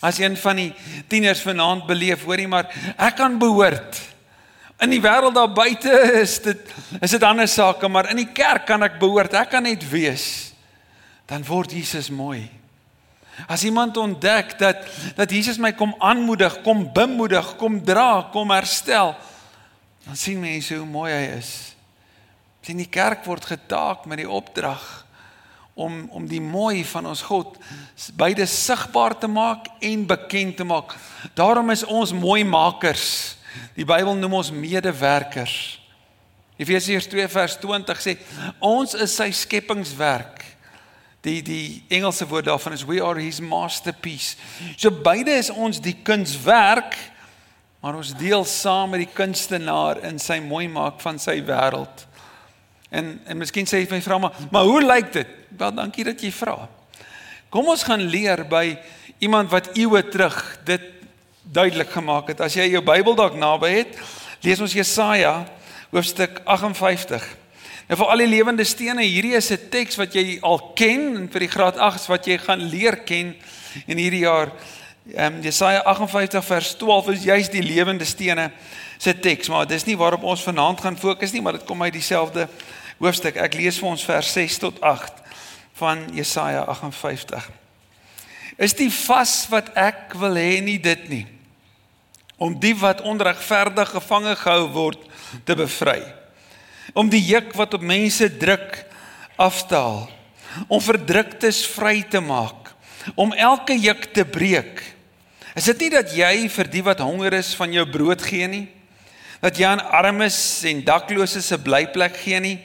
As 0.00 0.18
een 0.18 0.36
van 0.36 0.56
die 0.56 0.74
tieners 1.06 1.40
vanaand 1.40 1.86
beleef, 1.86 2.24
hoorie 2.24 2.48
maar, 2.48 2.94
ek 2.96 3.16
kan 3.16 3.38
behoort. 3.38 4.00
In 4.78 4.90
die 4.90 5.00
wêreld 5.00 5.34
daar 5.34 5.52
buite 5.52 5.90
is 6.20 6.42
dit 6.42 6.74
is 7.00 7.10
dit 7.10 7.22
ander 7.22 7.48
sake, 7.48 7.88
maar 7.88 8.10
in 8.10 8.16
die 8.16 8.32
kerk 8.32 8.66
kan 8.66 8.82
ek 8.82 8.98
behoort. 8.98 9.34
Ek 9.34 9.50
kan 9.50 9.62
net 9.62 9.90
wees. 9.90 10.52
Dan 11.26 11.44
word 11.44 11.72
Jesus 11.72 12.10
mooi. 12.10 12.57
As 13.46 13.62
iemand 13.64 13.96
ontdek 13.96 14.58
dat 14.58 14.82
dat 15.16 15.30
Jesus 15.30 15.58
my 15.58 15.72
kom 15.72 15.94
aanmoedig, 15.98 16.60
kom 16.62 16.88
bemoedig, 16.92 17.56
kom 17.56 17.78
dra, 17.84 18.28
kom 18.32 18.50
herstel, 18.50 19.14
dan 20.06 20.16
sien 20.16 20.40
mense 20.40 20.74
hoe 20.74 20.86
mooi 20.86 21.12
hy 21.12 21.36
is. 21.36 21.52
Sien 22.64 22.80
die 22.80 22.90
kerk 22.90 23.24
word 23.28 23.44
getaak 23.46 24.08
met 24.08 24.22
die 24.24 24.30
opdrag 24.30 24.82
om 25.78 26.08
om 26.10 26.26
die 26.26 26.42
mooi 26.42 26.82
van 26.84 27.06
ons 27.06 27.22
God 27.22 27.54
beide 28.18 28.46
sigbaar 28.50 29.14
te 29.18 29.30
maak 29.30 29.68
en 29.80 30.06
bekend 30.06 30.56
te 30.56 30.66
maak. 30.66 30.96
Daarom 31.38 31.70
is 31.70 31.84
ons 31.86 32.12
mooi 32.12 32.42
makers. 32.44 33.36
Die 33.78 33.86
Bybel 33.86 34.16
noem 34.18 34.40
ons 34.40 34.50
medewerkers. 34.50 35.78
Efesiërs 36.58 37.06
2 37.06 37.28
vers 37.30 37.54
20 37.62 38.02
sê 38.02 38.16
ons 38.58 38.94
is 38.98 39.14
sy 39.14 39.30
skepingswerk. 39.30 40.42
Die 41.26 41.42
die 41.42 41.82
Engelse 41.88 42.26
woord 42.30 42.46
daarvan 42.46 42.72
is 42.76 42.84
we 42.86 43.02
are 43.02 43.20
his 43.20 43.40
masterpiece. 43.40 44.36
So 44.76 44.90
beide 44.90 45.34
is 45.34 45.50
ons 45.50 45.80
die 45.82 45.96
kunswerk, 46.02 46.94
maar 47.82 47.98
ons 47.98 48.14
deel 48.18 48.44
saam 48.44 48.94
met 48.94 49.02
die 49.06 49.14
kunstenaar 49.14 50.02
in 50.06 50.18
sy 50.22 50.38
mooi 50.42 50.68
maak 50.70 51.00
van 51.02 51.18
sy 51.18 51.40
wêreld. 51.46 52.06
En 52.90 53.16
en 53.26 53.38
miskien 53.38 53.66
sê 53.66 53.82
jy 53.82 53.90
my 53.90 54.00
vra 54.04 54.18
maar, 54.22 54.38
maar 54.50 54.68
hoe 54.68 54.82
lyk 54.84 55.12
dit? 55.12 55.34
Wel, 55.58 55.74
dankie 55.74 56.06
dat 56.06 56.22
jy 56.22 56.30
vra. 56.32 56.56
Kom 57.50 57.68
ons 57.68 57.82
gaan 57.82 58.04
leer 58.12 58.44
by 58.48 58.76
iemand 59.24 59.50
wat 59.50 59.72
eeue 59.76 60.02
terug 60.08 60.36
dit 60.68 60.84
duidelik 61.42 61.90
gemaak 61.90 62.28
het. 62.32 62.40
As 62.44 62.54
jy 62.56 62.68
jou 62.68 62.82
Bybel 62.84 63.16
dalk 63.16 63.38
naby 63.40 63.70
het, 63.72 63.98
lees 64.44 64.60
ons 64.60 64.76
Jesaja 64.76 65.40
hoofstuk 65.90 66.42
58. 66.44 67.24
En 67.88 67.96
vir 67.96 68.10
al 68.12 68.20
die 68.20 68.28
lewende 68.28 68.64
stene, 68.68 69.02
hierdie 69.02 69.32
is 69.36 69.50
'n 69.50 69.70
teks 69.70 69.96
wat 69.96 70.12
jy 70.12 70.38
al 70.42 70.60
ken 70.76 71.16
en 71.16 71.28
vir 71.32 71.40
die 71.40 71.48
graad 71.48 71.76
8s 71.76 72.06
wat 72.06 72.26
jy 72.26 72.38
gaan 72.38 72.68
leer 72.68 72.96
ken 72.96 73.34
in 73.86 73.96
hierdie 73.96 74.26
jaar. 74.28 74.52
Ehm 75.14 75.36
um, 75.36 75.42
Jesaja 75.42 75.80
58 75.80 76.44
vers 76.44 76.74
12 76.76 77.08
is 77.08 77.22
juist 77.22 77.52
die 77.52 77.62
lewende 77.62 78.04
stene 78.04 78.50
se 78.98 79.18
teks, 79.18 79.48
maar 79.48 79.66
dis 79.66 79.84
nie 79.84 79.96
waarop 79.96 80.22
ons 80.22 80.42
vanaand 80.42 80.80
gaan 80.80 80.98
fokus 80.98 81.32
nie, 81.32 81.40
maar 81.40 81.52
dit 81.52 81.64
kom 81.64 81.82
uit 81.82 81.92
dieselfde 81.92 82.48
hoofstuk. 82.98 83.36
Ek 83.36 83.54
lees 83.54 83.78
vir 83.78 83.88
ons 83.88 84.04
vers 84.04 84.32
6 84.32 84.58
tot 84.58 84.80
8 84.80 85.12
van 85.72 86.08
Jesaja 86.12 86.64
58. 86.64 87.50
Is 88.58 88.74
die 88.74 88.90
vas 88.90 89.46
wat 89.48 89.72
ek 89.74 90.12
wil 90.12 90.34
hê 90.36 90.60
nie 90.60 90.78
dit 90.78 91.08
nie 91.08 91.26
om 92.36 92.60
die 92.60 92.76
wat 92.76 93.00
onregverdig 93.00 93.90
gevange 93.90 94.36
gehou 94.36 94.68
word 94.68 94.98
te 95.44 95.54
bevry 95.54 96.17
om 96.94 97.08
die 97.08 97.22
juk 97.22 97.52
wat 97.58 97.74
op 97.74 97.82
mense 97.82 98.28
druk 98.38 98.84
af 99.36 99.66
te 99.68 99.76
haal, 99.76 100.08
om 100.68 100.80
verdruktes 100.82 101.66
vry 101.66 102.02
te 102.02 102.20
maak, 102.20 102.72
om 103.14 103.32
elke 103.32 103.76
juk 103.78 104.10
te 104.12 104.24
breek. 104.24 104.82
Is 105.56 105.68
dit 105.72 105.86
nie 105.86 105.90
dat 105.90 106.12
jy 106.14 106.48
vir 106.52 106.70
die 106.70 106.84
wat 106.86 107.00
honger 107.02 107.38
is 107.40 107.54
van 107.58 107.72
jou 107.74 107.84
brood 107.88 108.22
gee 108.22 108.46
nie? 108.50 108.66
Dat 109.42 109.58
jy 109.58 109.66
aan 109.66 109.82
armes 109.94 110.36
en 110.66 110.84
dakloses 110.84 111.52
'n 111.52 111.62
blyplek 111.62 112.16
gee 112.16 112.40
nie? 112.40 112.58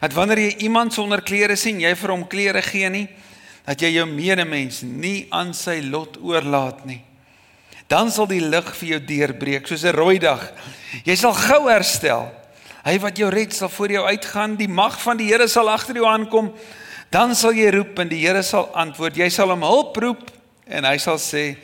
Dat 0.00 0.12
wanneer 0.12 0.38
jy 0.38 0.56
iemand 0.66 0.92
sonder 0.92 1.22
klere 1.22 1.56
sien, 1.56 1.80
jy 1.80 1.94
vir 1.94 2.10
hom 2.10 2.26
klere 2.26 2.62
gee 2.62 2.88
nie? 2.88 3.08
Dat 3.66 3.80
jy 3.80 3.88
jou 3.88 4.06
medemens 4.06 4.82
nie 4.82 5.26
aan 5.30 5.54
sy 5.54 5.80
lot 5.80 6.18
oorlaat 6.18 6.84
nie? 6.86 7.02
Dan 7.86 8.10
sal 8.10 8.26
die 8.26 8.40
lig 8.40 8.76
vir 8.76 8.88
jou 8.88 9.00
deurbreek 9.00 9.66
soos 9.66 9.84
'n 9.84 9.94
rooi 9.94 10.18
dag. 10.18 10.52
Jy 11.04 11.16
sal 11.16 11.32
gou 11.32 11.68
herstel. 11.68 12.41
Hy 12.82 12.96
wat 13.02 13.18
jou 13.18 13.30
red 13.30 13.54
sal 13.54 13.70
voor 13.70 13.94
jou 13.94 14.04
uitgaan, 14.06 14.56
die 14.58 14.68
mag 14.68 14.98
van 15.02 15.20
die 15.20 15.30
Here 15.30 15.48
sal 15.48 15.70
agter 15.70 16.00
jou 16.00 16.06
aankom. 16.08 16.50
Dan 17.12 17.34
sal 17.38 17.54
jy 17.54 17.70
roep 17.70 17.98
en 18.02 18.10
die 18.10 18.22
Here 18.24 18.42
sal 18.42 18.70
antwoord. 18.74 19.16
Jy 19.16 19.28
sal 19.30 19.52
hom 19.54 19.62
hulp 19.66 19.96
roep 20.02 20.30
en 20.66 20.84
hy 20.84 20.96
sal 20.98 21.18
sê: 21.18 21.56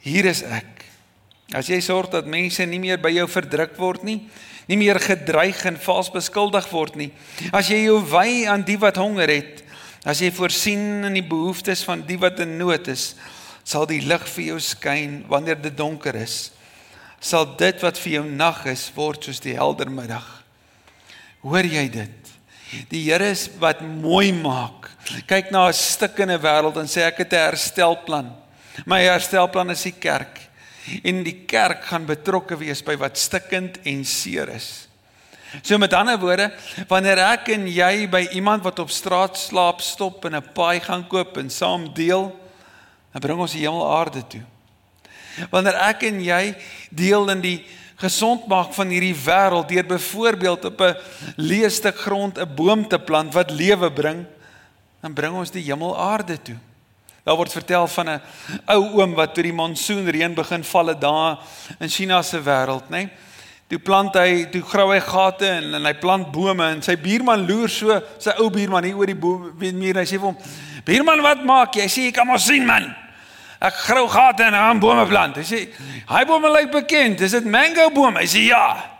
"Hier 0.00 0.26
is 0.26 0.42
ek." 0.42 0.84
As 1.54 1.68
jy 1.68 1.80
sorg 1.80 2.10
dat 2.10 2.26
mense 2.26 2.66
nie 2.66 2.78
meer 2.78 2.98
by 2.98 3.10
jou 3.10 3.26
verdruk 3.28 3.76
word 3.78 4.04
nie, 4.04 4.22
Nie 4.68 4.78
meer 4.80 4.96
gedreig 5.02 5.60
en 5.68 5.76
vals 5.80 6.08
beskuldig 6.12 6.66
word 6.72 6.96
nie. 6.96 7.10
As 7.52 7.68
jy 7.68 7.82
jou 7.84 7.98
wy 8.14 8.44
aan 8.48 8.64
die 8.64 8.78
wat 8.80 8.96
honger 9.00 9.28
het, 9.28 9.60
as 10.08 10.22
jy 10.24 10.30
voorsien 10.32 11.04
in 11.08 11.18
die 11.18 11.24
behoeftes 11.24 11.84
van 11.84 12.04
die 12.08 12.16
wat 12.20 12.40
in 12.44 12.56
nood 12.60 12.88
is, 12.92 13.12
sal 13.64 13.84
die 13.88 14.02
lig 14.04 14.24
vir 14.36 14.44
jou 14.54 14.60
skyn 14.60 15.22
wanneer 15.28 15.60
dit 15.60 15.76
donker 15.76 16.16
is. 16.20 16.52
Sal 17.20 17.46
dit 17.60 17.84
wat 17.84 18.00
vir 18.00 18.18
jou 18.18 18.24
nag 18.28 18.64
is 18.72 18.88
word 18.96 19.24
soos 19.24 19.40
die 19.44 19.56
helder 19.56 19.92
middag. 19.92 20.43
Hoor 21.44 21.66
jy 21.68 21.84
dit? 21.92 22.30
Die 22.88 23.02
Here 23.04 23.28
is 23.28 23.46
wat 23.60 23.82
mooi 23.84 24.32
maak. 24.32 24.88
Kyk 25.28 25.50
na 25.52 25.68
'n 25.68 25.76
stikkende 25.76 26.38
wêreld 26.40 26.76
en 26.80 26.88
sê 26.88 27.04
ek 27.04 27.18
het 27.18 27.32
'n 27.32 27.52
herstelplan. 27.52 28.32
My 28.86 29.02
herstelplan 29.02 29.70
is 29.70 29.82
die 29.82 29.92
kerk. 29.92 30.40
En 31.04 31.22
die 31.22 31.44
kerk 31.46 31.84
gaan 31.84 32.06
betrokke 32.06 32.56
wees 32.56 32.82
by 32.82 32.96
wat 32.96 33.18
stikkend 33.18 33.78
en 33.84 34.04
seer 34.04 34.48
is. 34.48 34.88
So 35.62 35.78
met 35.78 35.92
ander 35.92 36.18
woorde, 36.18 36.52
wanneer 36.88 37.18
ek 37.18 37.48
en 37.48 37.68
jy 37.68 38.08
by 38.08 38.28
iemand 38.32 38.64
wat 38.64 38.78
op 38.78 38.90
straat 38.90 39.38
slaap 39.38 39.80
stop 39.80 40.24
en 40.24 40.34
'n 40.34 40.52
paai 40.54 40.80
gaan 40.80 41.06
koop 41.06 41.36
en 41.36 41.50
saam 41.50 41.94
deel, 41.94 42.32
dan 43.12 43.20
bring 43.20 43.38
ons 43.38 43.52
die 43.52 43.60
hemel 43.60 43.96
aarde 43.98 44.26
toe. 44.26 44.42
Wanneer 45.50 45.74
ek 45.74 46.02
en 46.02 46.20
jy 46.20 46.54
deel 46.90 47.30
in 47.30 47.40
die 47.40 47.64
gesond 47.96 48.46
maak 48.46 48.72
van 48.74 48.88
hierdie 48.88 49.14
wêreld 49.14 49.68
deur 49.68 49.86
byvoorbeeld 49.86 50.64
op 50.64 50.80
'n 50.80 50.96
leestuk 51.36 51.98
grond 51.98 52.38
'n 52.38 52.54
boom 52.54 52.88
te 52.88 52.98
plant 52.98 53.34
wat 53.34 53.50
lewe 53.50 53.92
bring, 53.92 54.24
dan 55.00 55.12
bring 55.12 55.34
ons 55.34 55.50
die 55.50 55.62
hemel 55.62 55.98
aarde 55.98 56.42
toe. 56.42 56.56
Daar 57.24 57.36
word 57.36 57.52
vertel 57.52 57.86
van 57.86 58.08
'n 58.08 58.20
ou 58.66 59.00
oom 59.00 59.14
wat 59.14 59.34
toe 59.34 59.42
die 59.42 59.52
monsoonreën 59.52 60.34
begin 60.34 60.64
val 60.64 60.86
het 60.86 61.00
daar 61.00 61.38
in 61.78 61.88
China 61.88 62.22
se 62.22 62.40
wêreld, 62.40 62.88
nê? 62.88 62.90
Nee? 62.90 63.10
Toe 63.66 63.78
plant 63.78 64.14
hy, 64.14 64.44
toe 64.52 64.60
grou 64.62 64.92
hy 64.92 65.00
gate 65.00 65.46
en, 65.48 65.74
en 65.74 65.84
hy 65.84 65.94
plant 65.94 66.28
bome 66.32 66.66
en 66.68 66.82
sy 66.82 66.96
buurman 67.00 67.46
loer 67.48 67.70
so, 67.72 67.96
sy 68.18 68.30
ou 68.38 68.50
buurman 68.50 68.84
hier 68.84 68.96
oor 68.96 69.06
die 69.06 69.16
boom, 69.16 69.54
muur, 69.58 69.96
hy 69.96 70.04
sê 70.04 70.18
vir 70.18 70.28
hom: 70.28 70.36
"Buurman, 70.84 71.22
wat 71.22 71.44
maak 71.44 71.74
jy?" 71.74 71.82
Hy 71.82 71.88
sê: 71.88 72.08
"Ek 72.08 72.14
kan 72.14 72.26
mos 72.26 72.44
sien 72.44 72.66
man." 72.66 73.03
Ek 73.64 73.76
grou 73.86 74.04
gate 74.12 74.44
en 74.44 74.54
aan 74.58 74.80
bome 74.80 75.06
plant. 75.08 75.36
Hy 75.40 75.44
sê, 75.44 75.68
"Hy 76.06 76.24
bome 76.26 76.50
lyk 76.50 76.70
bekend. 76.70 77.20
Is 77.20 77.30
dit 77.30 77.44
mango 77.44 77.90
bome?" 77.90 78.20
Hy 78.20 78.26
sê, 78.26 78.40
"Ja." 78.46 78.90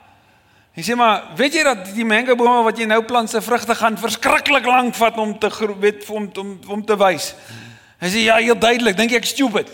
Hy 0.75 0.83
sê, 0.83 0.97
"Maar 0.97 1.23
weet 1.37 1.55
jy 1.55 1.63
dat 1.63 1.95
die 1.95 2.05
mango 2.05 2.35
bome 2.35 2.63
wat 2.63 2.79
jy 2.79 2.85
nou 2.87 3.03
plant 3.03 3.31
se 3.31 3.41
vrugte 3.41 3.75
gaan 3.75 3.99
verskriklik 3.99 4.65
lank 4.65 4.95
vat 4.95 5.19
om 5.19 5.39
te 5.39 5.51
weet 5.79 6.09
om 6.09 6.31
om 6.35 6.61
om 6.69 6.85
te 6.85 6.97
wys." 6.97 7.35
Hy 8.01 8.09
sê, 8.09 8.25
"Ja, 8.25 8.37
heel 8.37 8.59
duidelik. 8.59 8.97
Dink 8.97 9.13
ek 9.13 9.25
stupid." 9.25 9.69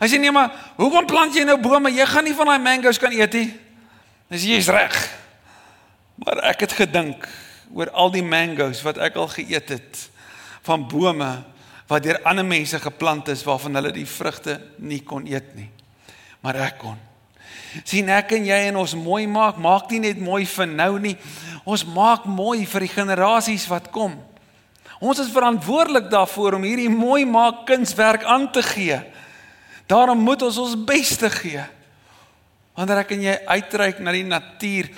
Hy 0.00 0.06
sê, 0.08 0.18
"Nee, 0.18 0.32
maar 0.32 0.50
hoekom 0.76 1.06
plant 1.06 1.34
jy 1.34 1.44
nou 1.44 1.58
bome? 1.58 1.90
Jy 1.90 2.06
gaan 2.06 2.24
nie 2.24 2.34
van 2.34 2.46
daai 2.46 2.58
mangoes 2.58 2.98
kan 2.98 3.12
eet 3.12 3.32
nie." 3.32 3.54
Hy 4.30 4.36
sê, 4.36 4.46
"Jy's 4.46 4.68
reg." 4.68 5.10
Maar 6.14 6.38
ek 6.38 6.60
het 6.60 6.72
gedink 6.72 7.28
oor 7.74 7.90
al 7.90 8.10
die 8.10 8.22
mangoes 8.22 8.82
wat 8.82 8.98
ek 8.98 9.16
al 9.16 9.28
geëet 9.28 9.68
het 9.68 10.08
van 10.62 10.88
bome 10.88 11.44
wat 11.86 12.02
deur 12.02 12.20
ander 12.26 12.44
mense 12.46 12.78
geplant 12.82 13.28
is 13.28 13.44
waarvan 13.46 13.78
hulle 13.78 13.92
die 13.94 14.06
vrugte 14.06 14.58
nie 14.78 15.02
kon 15.06 15.26
eet 15.26 15.54
nie. 15.54 15.68
Maar 16.42 16.62
ek 16.68 16.78
kon. 16.82 16.98
sien 17.84 18.08
ek 18.08 18.32
en 18.32 18.46
jy 18.48 18.56
en 18.70 18.78
ons 18.80 18.94
mooi 18.96 19.26
maak, 19.28 19.58
maak 19.60 19.90
nie 19.90 20.00
net 20.00 20.18
mooi 20.18 20.46
vir 20.48 20.66
nou 20.66 20.98
nie. 20.98 21.16
Ons 21.64 21.84
maak 21.84 22.24
mooi 22.24 22.64
vir 22.66 22.86
die 22.86 22.94
generasies 22.94 23.66
wat 23.68 23.90
kom. 23.92 24.14
Ons 25.00 25.20
is 25.20 25.32
verantwoordelik 25.32 26.08
daarvoor 26.10 26.56
om 26.56 26.64
hierdie 26.64 26.88
mooi 26.88 27.26
maak 27.28 27.66
kunswerk 27.68 28.24
aan 28.24 28.48
te 28.52 28.62
gee. 28.64 28.96
Daarom 29.86 30.18
moet 30.24 30.42
ons 30.42 30.56
ons 30.58 30.76
beste 30.88 31.30
gee. 31.30 31.62
Wanneer 32.76 33.06
ek 33.06 33.14
en 33.16 33.22
jy 33.24 33.34
uitreik 33.48 34.00
na 34.04 34.12
die 34.12 34.26
natuur 34.28 34.90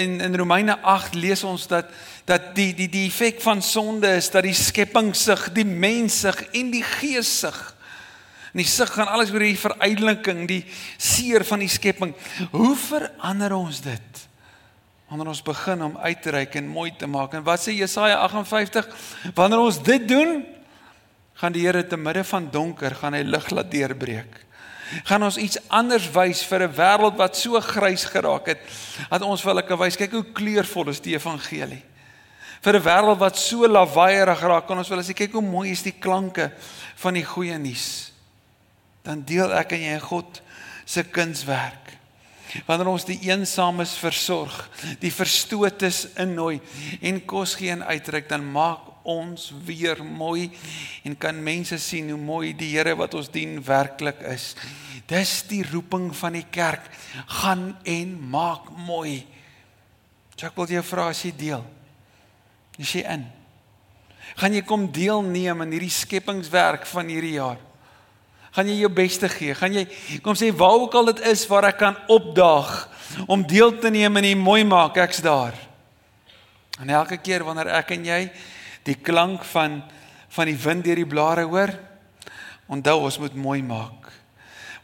in 0.00 0.14
in 0.24 0.36
Romeine 0.40 0.78
8 0.80 1.16
lees 1.20 1.42
ons 1.44 1.66
dat 1.68 1.90
dat 2.28 2.54
die 2.56 2.70
die 2.76 2.88
die 2.88 3.06
effek 3.08 3.42
van 3.44 3.60
sonde 3.64 4.14
is 4.16 4.30
dat 4.32 4.46
die 4.46 4.56
skepping 4.56 5.12
sig, 5.16 5.50
die 5.52 5.66
mens 5.68 6.22
sig 6.24 6.40
en 6.56 6.72
die 6.72 6.84
gees 6.84 7.28
sig. 7.42 7.58
En 8.54 8.62
die 8.62 8.68
sig 8.68 8.88
gaan 8.94 9.12
alles 9.12 9.32
oor 9.34 9.44
die 9.44 9.60
veruitlinking, 9.60 10.46
die 10.48 10.62
seer 10.96 11.44
van 11.44 11.60
die 11.60 11.68
skepping. 11.68 12.14
Hoe 12.54 12.72
verander 12.80 13.52
ons 13.58 13.82
dit? 13.84 14.24
Wanneer 15.08 15.32
ons 15.34 15.44
begin 15.44 15.84
om 15.84 16.00
uit 16.00 16.24
te 16.24 16.32
reik 16.32 16.56
en 16.56 16.68
mooi 16.68 16.90
te 16.96 17.08
maak. 17.08 17.36
En 17.36 17.44
wat 17.44 17.60
sê 17.60 17.76
Jesaja 17.76 18.22
58? 18.24 18.88
Wanneer 19.36 19.68
ons 19.68 19.82
dit 19.84 20.08
doen, 20.08 20.38
gaan 21.36 21.52
die 21.52 21.68
Here 21.68 21.84
te 21.86 22.00
midde 22.00 22.24
van 22.24 22.48
donker 22.52 22.96
gaan 22.96 23.16
hy 23.16 23.24
lig 23.28 23.52
laat 23.52 23.72
deurbreek 23.72 24.47
gaan 25.04 25.22
ons 25.22 25.36
iets 25.36 25.58
anders 25.68 26.10
wys 26.10 26.42
vir 26.42 26.62
'n 26.68 26.74
wêreld 26.74 27.16
wat 27.16 27.36
so 27.36 27.60
grys 27.60 28.04
geraak 28.04 28.46
het 28.46 28.60
dat 29.10 29.22
ons 29.22 29.42
vir 29.42 29.50
hulle 29.54 29.66
kan 29.66 29.78
wys 29.78 29.96
kyk 29.96 30.12
hoe 30.12 30.32
kleurvol 30.32 30.88
is 30.88 31.00
die 31.00 31.14
evangelie. 31.14 31.82
Vir 32.62 32.74
'n 32.76 32.82
wêreld 32.82 33.18
wat 33.18 33.36
so 33.36 33.66
lawaaiig 33.66 34.40
raak 34.40 34.66
kan 34.66 34.78
ons 34.78 34.88
wel 34.88 35.02
sê 35.02 35.14
kyk 35.14 35.32
hoe 35.32 35.42
mooi 35.42 35.70
is 35.70 35.82
die 35.82 35.98
klanke 35.98 36.52
van 36.96 37.14
die 37.14 37.24
goeie 37.24 37.58
nuus 37.58 38.12
dan 39.08 39.24
deel 39.24 39.52
ek 39.56 39.72
en 39.72 39.84
jy 39.86 39.98
God 40.04 40.42
se 40.88 41.04
kunswerk. 41.04 41.94
Wanneer 42.66 42.88
ons 42.88 43.04
die 43.04 43.18
eensames 43.28 43.94
versorg 44.00 44.56
die 45.02 45.12
verstootes 45.12 46.06
innooi 46.20 46.60
en 47.04 47.20
kos 47.28 47.54
gee 47.60 47.72
en 47.72 47.84
uitreik 47.84 48.28
dan 48.28 48.44
maak 48.44 48.87
ons 49.08 49.48
weer 49.64 50.02
mooi 50.04 50.50
en 51.08 51.16
kan 51.16 51.36
mense 51.42 51.78
sien 51.80 52.10
hoe 52.12 52.20
mooi 52.20 52.52
die 52.56 52.70
Here 52.74 52.94
wat 52.98 53.16
ons 53.16 53.30
dien 53.32 53.56
werklik 53.64 54.20
is. 54.28 54.52
Dis 55.08 55.40
die 55.48 55.62
roeping 55.64 56.10
van 56.16 56.36
die 56.36 56.46
kerk. 56.52 56.84
Gaan 57.40 57.72
en 57.88 58.14
maak 58.30 58.68
mooi. 58.86 59.22
So 60.36 60.46
ek 60.46 60.58
wil 60.58 60.68
jou 60.76 60.84
vra 60.86 61.08
as 61.14 61.24
jy 61.24 61.32
deel. 61.36 61.64
Is 62.78 62.92
jy 62.94 63.06
in? 63.08 63.24
Gaan 64.38 64.54
jy 64.54 64.62
kom 64.66 64.84
deelneem 64.92 65.64
aan 65.64 65.72
hierdie 65.72 65.92
skepingswerk 65.92 66.84
van 66.86 67.08
hierdie 67.10 67.38
jaar? 67.38 67.58
Gaan 68.54 68.68
jy 68.70 68.76
jou 68.82 68.90
beste 68.92 69.28
gee? 69.32 69.54
Gaan 69.56 69.74
jy 69.76 69.86
kom 70.24 70.36
sê 70.38 70.50
waar 70.54 70.84
ook 70.84 70.94
al 70.98 71.10
dit 71.12 71.24
is 71.30 71.46
waar 71.50 71.70
ek 71.70 71.80
kan 71.80 71.98
opdaag 72.12 72.70
om 73.26 73.44
deel 73.48 73.74
te 73.80 73.90
neem 73.90 74.20
in 74.20 74.28
die 74.30 74.38
mooi 74.38 74.62
maak, 74.68 74.98
ek's 75.00 75.22
daar. 75.24 75.56
En 76.78 76.90
elke 76.92 77.18
keer 77.18 77.44
wanneer 77.46 77.72
ek 77.80 77.96
en 77.96 78.06
jy 78.06 78.20
die 78.88 78.96
klank 78.96 79.44
van 79.52 79.82
van 80.28 80.44
die 80.44 80.58
wind 80.60 80.84
deur 80.84 80.98
die 81.00 81.08
blare 81.08 81.46
hoor. 81.48 81.70
Onthou 82.68 82.98
ons 83.06 83.16
moet 83.22 83.32
mooi 83.32 83.62
maak. 83.64 84.10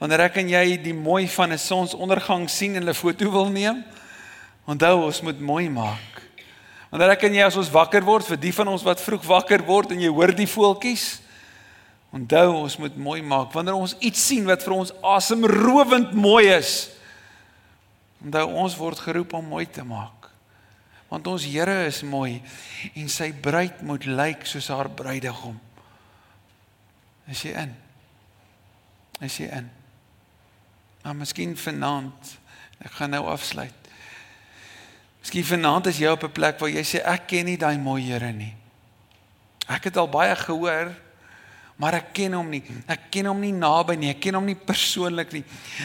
Wanneer 0.01 0.23
ek 0.25 0.38
en 0.40 0.49
jy 0.49 0.79
die 0.81 0.95
mooi 0.97 1.27
van 1.29 1.53
'n 1.53 1.59
sonsondergang 1.59 2.49
sien 2.49 2.77
en 2.77 2.88
'n 2.88 2.95
foto 2.95 3.31
wil 3.31 3.51
neem, 3.51 3.85
onthou 4.67 5.05
ons 5.05 5.21
moet 5.21 5.40
mooi 5.40 5.69
maak. 5.69 6.23
Wanneer 6.90 7.11
ek 7.11 7.25
en 7.25 7.35
jy 7.35 7.45
as 7.45 7.57
ons 7.57 7.71
wakker 7.71 8.03
word 8.03 8.25
vir 8.27 8.37
die 8.37 8.53
van 8.53 8.69
ons 8.69 8.83
wat 8.83 9.01
vroeg 9.01 9.23
wakker 9.23 9.62
word 9.62 9.90
en 9.90 10.01
jy 10.01 10.09
hoor 10.09 10.33
die 10.33 10.47
voeltjies, 10.47 11.21
onthou 12.12 12.55
ons 12.62 12.77
moet 12.79 12.97
mooi 12.97 13.23
maak. 13.23 13.53
Wanneer 13.53 13.75
ons 13.75 13.97
iets 14.01 14.27
sien 14.27 14.47
wat 14.47 14.62
vir 14.62 14.73
ons 14.73 14.93
asemrowend 15.03 16.12
mooi 16.14 16.49
is, 16.49 16.88
onthou 18.25 18.49
ons 18.49 18.77
word 18.77 18.99
geroep 18.99 19.33
om 19.35 19.45
mooi 19.45 19.67
te 19.67 19.85
maak 19.85 20.23
want 21.14 21.31
ons 21.31 21.46
Here 21.46 21.85
is 21.87 22.03
mooi 22.03 22.40
en 22.98 23.09
sy 23.12 23.31
bruid 23.33 23.83
moet 23.87 24.07
lyk 24.09 24.42
soos 24.50 24.70
haar 24.72 24.90
bruidegom. 24.90 25.55
Is 27.31 27.44
jy 27.46 27.55
in? 27.62 27.74
Is 29.22 29.38
jy 29.38 29.48
in? 29.61 29.70
Maar 31.05 31.16
miskien 31.20 31.55
vanaand, 31.61 32.35
ek 32.83 32.98
gaan 32.98 33.14
nou 33.14 33.22
afsluit. 33.31 33.90
Miskien 35.22 35.46
vanaand 35.46 35.92
is 35.92 36.03
jy 36.03 36.11
op 36.11 36.27
'n 36.27 36.35
plek 36.35 36.59
waar 36.59 36.72
jy 36.72 36.83
sê 36.83 37.00
ek 37.05 37.29
ken 37.29 37.46
nie 37.46 37.57
daai 37.57 37.79
mooi 37.79 38.03
Here 38.03 38.33
nie. 38.33 38.55
Ek 39.68 39.85
het 39.85 39.96
al 39.96 40.09
baie 40.09 40.37
gehoor, 40.37 40.92
maar 41.77 41.94
ek 41.94 42.12
ken 42.12 42.33
hom 42.33 42.50
nie. 42.50 42.62
Ek 42.87 43.11
ken 43.11 43.27
hom 43.27 43.40
nie 43.40 43.53
naby 43.53 43.96
nie. 43.96 44.11
Ek 44.11 44.20
ken 44.20 44.35
hom 44.35 44.44
nie 44.44 44.55
persoonlik 44.55 45.33
nie. 45.33 45.44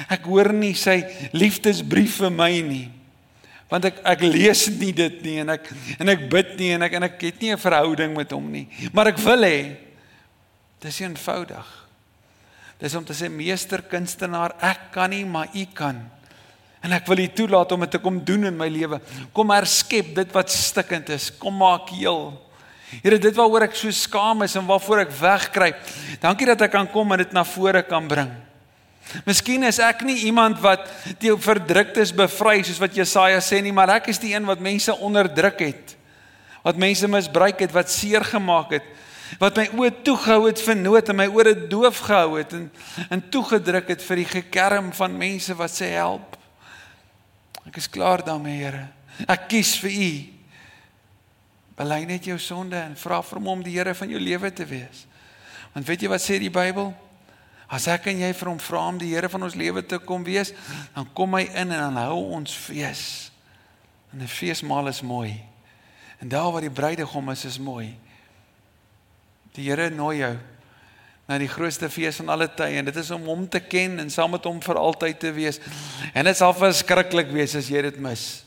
Ek 0.10 0.24
hoor 0.26 0.52
nie 0.54 0.74
sy 0.74 1.06
liefdesbrief 1.32 2.18
vir 2.18 2.32
my 2.32 2.62
nie 2.62 2.99
want 3.70 3.86
ek 3.86 4.02
ek 4.04 4.24
lees 4.26 4.66
nie 4.80 4.92
dit 4.96 5.20
nie 5.26 5.38
en 5.44 5.54
ek 5.54 5.70
en 6.02 6.10
ek 6.10 6.26
bid 6.32 6.56
nie 6.58 6.72
en 6.76 6.86
ek 6.88 6.96
en 6.98 7.06
ek 7.06 7.22
het 7.22 7.42
nie 7.42 7.54
'n 7.54 7.62
verhouding 7.62 8.16
met 8.18 8.32
hom 8.32 8.52
nie. 8.52 8.68
Maar 8.94 9.14
ek 9.14 9.20
wil 9.22 9.44
hê 9.46 9.78
dis 10.82 11.02
eenvoudig. 11.02 11.68
Dis 12.80 12.96
om 12.96 13.06
te 13.06 13.14
sê 13.14 13.30
meester 13.30 13.82
kunstenaar 13.82 14.56
ek 14.62 14.92
kan 14.92 15.10
nie 15.10 15.26
maar 15.26 15.50
u 15.54 15.66
kan. 15.74 16.10
En 16.82 16.94
ek 16.94 17.08
wil 17.08 17.20
u 17.20 17.28
toelaat 17.28 17.72
om 17.72 17.80
dit 17.82 17.92
te 17.92 18.00
kom 18.00 18.24
doen 18.24 18.46
in 18.46 18.58
my 18.58 18.70
lewe. 18.70 19.02
Kom 19.34 19.50
herskep 19.50 20.16
dit 20.16 20.32
wat 20.32 20.50
stikkend 20.50 21.10
is. 21.10 21.30
Kom 21.30 21.58
maak 21.58 21.90
heel. 21.90 22.40
Here 23.04 23.20
dit 23.20 23.36
waaroor 23.36 23.64
ek 23.64 23.76
so 23.76 23.92
skaam 23.92 24.42
is 24.44 24.56
en 24.56 24.66
waarvoor 24.66 25.00
ek 25.00 25.12
wegkruip 25.12 25.76
dankie 26.22 26.48
dat 26.48 26.62
ek 26.62 26.72
kan 26.72 26.88
kom 26.88 27.12
en 27.12 27.18
dit 27.18 27.34
na 27.34 27.44
vore 27.44 27.84
kan 27.84 28.08
bring 28.08 28.49
Miskien 29.26 29.64
is 29.66 29.80
ek 29.82 30.04
nie 30.06 30.20
iemand 30.30 30.60
wat 30.62 30.86
die 31.22 31.32
verdruktes 31.34 32.12
bevry 32.16 32.62
soos 32.62 32.82
wat 32.82 32.98
Jesaja 32.98 33.40
sê 33.42 33.62
nie, 33.64 33.74
maar 33.74 33.96
ek 33.98 34.12
is 34.14 34.22
die 34.22 34.36
een 34.36 34.46
wat 34.46 34.62
mense 34.62 34.94
onderdruk 34.94 35.64
het. 35.66 35.96
Wat 36.62 36.78
mense 36.78 37.08
misbruik 37.10 37.64
het, 37.64 37.74
wat 37.74 37.90
seer 37.90 38.26
gemaak 38.28 38.76
het, 38.78 38.88
wat 39.42 39.58
my 39.58 39.66
oë 39.78 39.92
toegehou 40.06 40.48
het 40.48 40.62
vir 40.62 40.78
nood 40.78 41.10
en 41.10 41.18
my 41.18 41.28
ore 41.34 41.54
doof 41.70 42.02
gehou 42.08 42.38
het 42.40 42.54
en 42.58 42.70
en 43.10 43.22
toegedruk 43.32 43.92
het 43.94 44.02
vir 44.04 44.24
die 44.24 44.30
gekerm 44.30 44.90
van 44.94 45.18
mense 45.18 45.54
wat 45.58 45.74
sê 45.74 45.92
help. 45.94 46.38
Ek 47.70 47.78
is 47.78 47.90
klaar 47.90 48.24
daarmee, 48.26 48.58
Here. 48.64 48.88
Ek 49.30 49.48
kies 49.52 49.76
vir 49.82 49.94
U. 49.94 50.12
Bely 51.80 52.00
net 52.10 52.26
jou 52.28 52.38
sonde 52.42 52.78
en 52.78 52.98
vra 52.98 53.22
vir 53.24 53.40
hom 53.40 53.52
om 53.54 53.62
die 53.64 53.78
Here 53.78 53.94
van 53.96 54.10
jou 54.10 54.22
lewe 54.22 54.52
te 54.54 54.66
wees. 54.66 55.06
Want 55.74 55.86
weet 55.88 56.06
jy 56.06 56.10
wat 56.12 56.24
sê 56.26 56.40
die 56.42 56.54
Bybel? 56.54 56.92
As 57.70 57.86
ek 57.92 58.08
en 58.10 58.24
jy 58.24 58.32
vir 58.34 58.50
hom 58.50 58.60
vra 58.62 58.82
om 58.90 58.98
die 58.98 59.12
Here 59.14 59.30
van 59.30 59.46
ons 59.46 59.58
lewe 59.58 59.84
te 59.86 60.00
kom 60.02 60.24
wees, 60.26 60.56
dan 60.96 61.06
kom 61.14 61.38
hy 61.38 61.46
in 61.54 61.70
en 61.70 61.84
dan 61.86 62.00
hou 62.02 62.18
ons 62.40 62.56
fees. 62.58 63.30
En 64.12 64.22
'n 64.22 64.28
feesmaal 64.28 64.88
is 64.90 65.02
mooi. 65.02 65.38
En 66.20 66.30
daar 66.30 66.52
waar 66.52 66.66
die 66.66 66.74
bruidegom 66.74 67.30
is, 67.30 67.46
is 67.46 67.60
mooi. 67.60 67.96
Die 69.54 69.70
Here 69.70 69.90
nooi 69.90 70.18
jou 70.18 70.38
na 71.28 71.38
die 71.38 71.48
grootste 71.48 71.90
fees 71.90 72.16
van 72.16 72.30
alle 72.30 72.48
tye 72.48 72.80
en 72.80 72.86
dit 72.86 72.96
is 72.96 73.12
om 73.12 73.22
hom 73.26 73.48
te 73.48 73.60
ken 73.60 74.00
en 74.00 74.10
saam 74.10 74.32
met 74.32 74.44
hom 74.44 74.62
vir 74.62 74.76
altyd 74.76 75.20
te 75.20 75.32
wees. 75.32 75.60
En 76.14 76.26
dit 76.26 76.38
sal 76.38 76.54
verskriklik 76.54 77.30
wees 77.30 77.56
as 77.56 77.70
jy 77.70 77.82
dit 77.82 77.98
mis. 77.98 78.44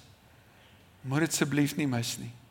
Moet 1.03 1.21
dit 1.21 1.31
asseblief 1.31 1.77
nie 1.77 1.87
mis 1.87 2.19
nie 2.19 2.42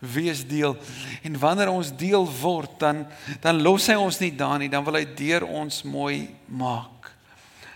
wees 0.00 0.46
deel. 0.46 0.76
En 1.22 1.38
wanneer 1.38 1.68
ons 1.68 1.92
deel 1.96 2.24
word, 2.40 2.72
dan 2.78 3.06
dan 3.40 3.62
los 3.62 3.86
hy 3.86 3.96
ons 4.00 4.18
nie 4.18 4.32
daar 4.36 4.58
nie, 4.58 4.70
dan 4.72 4.84
wil 4.84 4.98
hy 4.98 5.04
deur 5.16 5.46
ons 5.46 5.82
mooi 5.84 6.28
maak. 6.48 7.12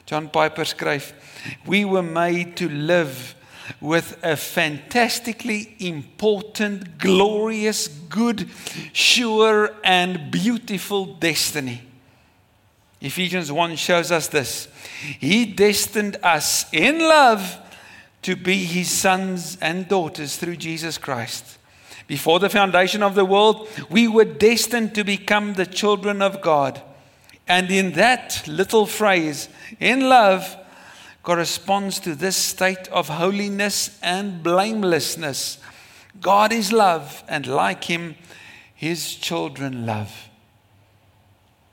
John 0.08 0.28
Piper 0.32 0.66
skryf, 0.66 1.12
"We 1.64 1.84
were 1.84 2.02
made 2.02 2.56
to 2.56 2.68
live 2.68 3.34
with 3.80 4.16
a 4.22 4.36
fantastically 4.36 5.74
important, 5.78 6.98
glorious, 6.98 7.88
good, 8.08 8.46
sure 8.92 9.72
and 9.82 10.30
beautiful 10.30 11.16
destiny." 11.18 11.82
Ephesians 13.00 13.50
1 13.50 13.76
shows 13.76 14.10
us 14.10 14.28
this. 14.28 14.68
He 15.20 15.44
destined 15.44 16.16
us 16.22 16.64
in 16.72 17.00
love 17.00 17.58
to 18.22 18.34
be 18.34 18.64
his 18.64 18.90
sons 18.90 19.58
and 19.60 19.86
daughters 19.86 20.36
through 20.36 20.56
Jesus 20.56 20.96
Christ. 20.96 21.58
Before 22.06 22.38
the 22.38 22.50
foundation 22.50 23.02
of 23.02 23.14
the 23.14 23.24
world, 23.24 23.68
we 23.88 24.08
were 24.08 24.24
destined 24.24 24.94
to 24.94 25.04
become 25.04 25.54
the 25.54 25.66
children 25.66 26.20
of 26.20 26.40
God. 26.40 26.82
And 27.46 27.70
in 27.70 27.92
that 27.92 28.46
little 28.46 28.86
phrase, 28.86 29.48
in 29.80 30.08
love, 30.08 30.56
corresponds 31.22 31.98
to 32.00 32.14
this 32.14 32.36
state 32.36 32.88
of 32.88 33.08
holiness 33.08 33.98
and 34.02 34.42
blamelessness. 34.42 35.58
God 36.20 36.52
is 36.52 36.72
love, 36.72 37.24
and 37.26 37.46
like 37.46 37.84
Him, 37.84 38.16
His 38.74 39.14
children 39.14 39.86
love. 39.86 40.28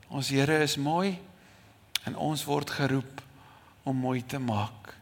Ons 0.09 0.29
Here 0.29 0.61
is 0.63 0.77
mooi 0.77 1.19
en 2.03 2.15
ons 2.19 2.41
word 2.45 2.71
geroep 2.73 3.21
om 3.87 3.95
mooi 3.95 4.23
te 4.27 4.39
maak. 4.39 4.93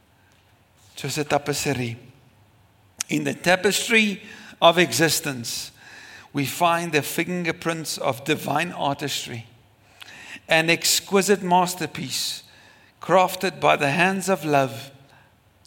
Soos 0.95 1.17
'n 1.17 1.25
tapisserie. 1.25 1.97
In 3.07 3.23
the 3.23 3.33
tapestry 3.33 4.21
of 4.61 4.77
existence, 4.77 5.71
we 6.33 6.45
find 6.45 6.91
the 6.91 7.01
fingerprints 7.01 7.97
of 7.97 8.23
divine 8.23 8.71
artistry, 8.71 9.45
an 10.47 10.69
exquisite 10.69 11.41
masterpiece 11.41 12.43
crafted 13.01 13.59
by 13.59 13.75
the 13.75 13.89
hands 13.89 14.29
of 14.29 14.45
love 14.45 14.91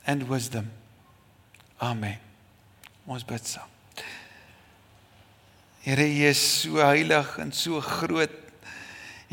and 0.07 0.29
wisdom. 0.29 0.71
Amen. 1.81 2.19
Ons 3.09 3.25
bid 3.25 3.43
saam. 3.43 3.67
Here, 5.83 6.07
U 6.07 6.29
is 6.29 6.39
so 6.39 6.79
heilig 6.79 7.39
en 7.43 7.51
so 7.53 7.81
groot. 7.81 8.31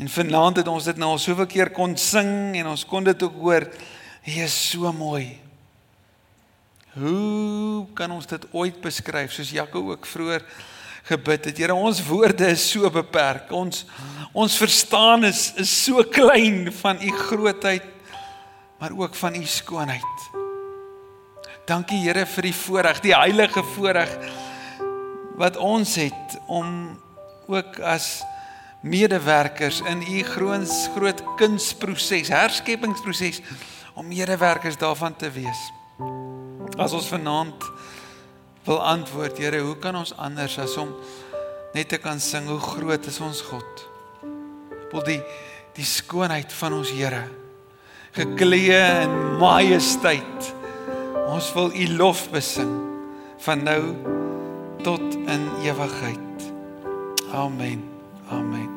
En 0.00 0.08
vanaand 0.08 0.56
het 0.56 0.68
ons 0.68 0.84
dit 0.84 0.96
nou 0.98 1.12
al 1.12 1.20
soveel 1.22 1.46
keer 1.46 1.70
kon 1.76 1.94
sing 2.00 2.56
en 2.58 2.72
ons 2.72 2.84
kon 2.88 3.04
dit 3.04 3.22
ook 3.22 3.36
hoor. 3.38 3.68
U 4.26 4.38
is 4.42 4.56
so 4.72 4.90
mooi. 4.96 5.38
Hoe 6.98 7.86
kan 7.94 8.10
ons 8.10 8.26
dit 8.26 8.46
ooit 8.50 8.80
beskryf 8.82 9.30
soos 9.32 9.52
Jaco 9.54 9.82
ook 9.92 10.06
vroeër 10.10 10.42
gebid 11.06 11.44
het? 11.46 11.60
Here, 11.62 11.74
ons 11.74 12.02
woorde 12.02 12.48
is 12.50 12.64
so 12.72 12.90
beperk. 12.90 13.52
Ons 13.54 13.84
ons 14.34 14.56
verstaan 14.58 15.24
is 15.28 15.52
is 15.58 15.70
so 15.84 16.02
klein 16.02 16.72
van 16.82 16.98
u 17.02 17.14
grootheid, 17.30 17.86
maar 18.78 18.94
ook 18.96 19.14
van 19.14 19.38
u 19.38 19.44
skoonheid. 19.46 20.26
Dankie 21.66 22.02
Here 22.02 22.26
vir 22.26 22.50
die 22.50 22.54
voorreg, 22.54 23.02
die 23.06 23.14
heilige 23.14 23.62
voorreg 23.76 24.10
wat 25.38 25.56
ons 25.56 25.94
het 25.96 26.38
om 26.50 26.98
ook 27.46 27.78
as 27.80 28.20
medewerkers 28.82 29.80
in 29.86 30.02
u 30.02 30.22
groot 30.26 30.68
groot 30.94 31.22
kunsproses, 31.36 32.28
herskepingsproses 32.28 33.40
om 33.94 34.08
medewerkers 34.08 34.76
daarvan 34.76 35.16
te 35.16 35.30
wees. 35.30 35.70
As 36.78 36.92
ons 36.92 37.08
vanaand 37.10 37.66
wil 38.64 38.82
antwoord, 38.84 39.38
Here, 39.38 39.60
hoe 39.64 39.76
kan 39.80 39.96
ons 39.96 40.14
anders 40.16 40.58
as 40.58 40.76
om 40.76 40.92
net 41.74 41.88
te 41.88 41.98
kan 41.98 42.20
sing 42.20 42.46
hoe 42.50 42.60
groot 42.60 43.06
is 43.06 43.20
ons 43.20 43.42
God? 43.50 43.86
Wil 44.92 45.06
die 45.06 45.22
die 45.74 45.86
skoonheid 45.86 46.52
van 46.52 46.74
ons 46.80 46.90
Here 46.90 47.28
geklee 48.12 49.02
in 49.02 49.36
majesteit. 49.38 50.54
Ons 51.30 51.52
wil 51.54 51.70
u 51.74 51.86
lof 51.96 52.26
besing 52.30 52.72
van 53.46 53.62
nou 53.62 53.82
tot 54.82 55.14
in 55.14 55.48
ewigheid. 55.62 56.50
Amen. 57.32 57.84
Amen. 58.30 58.69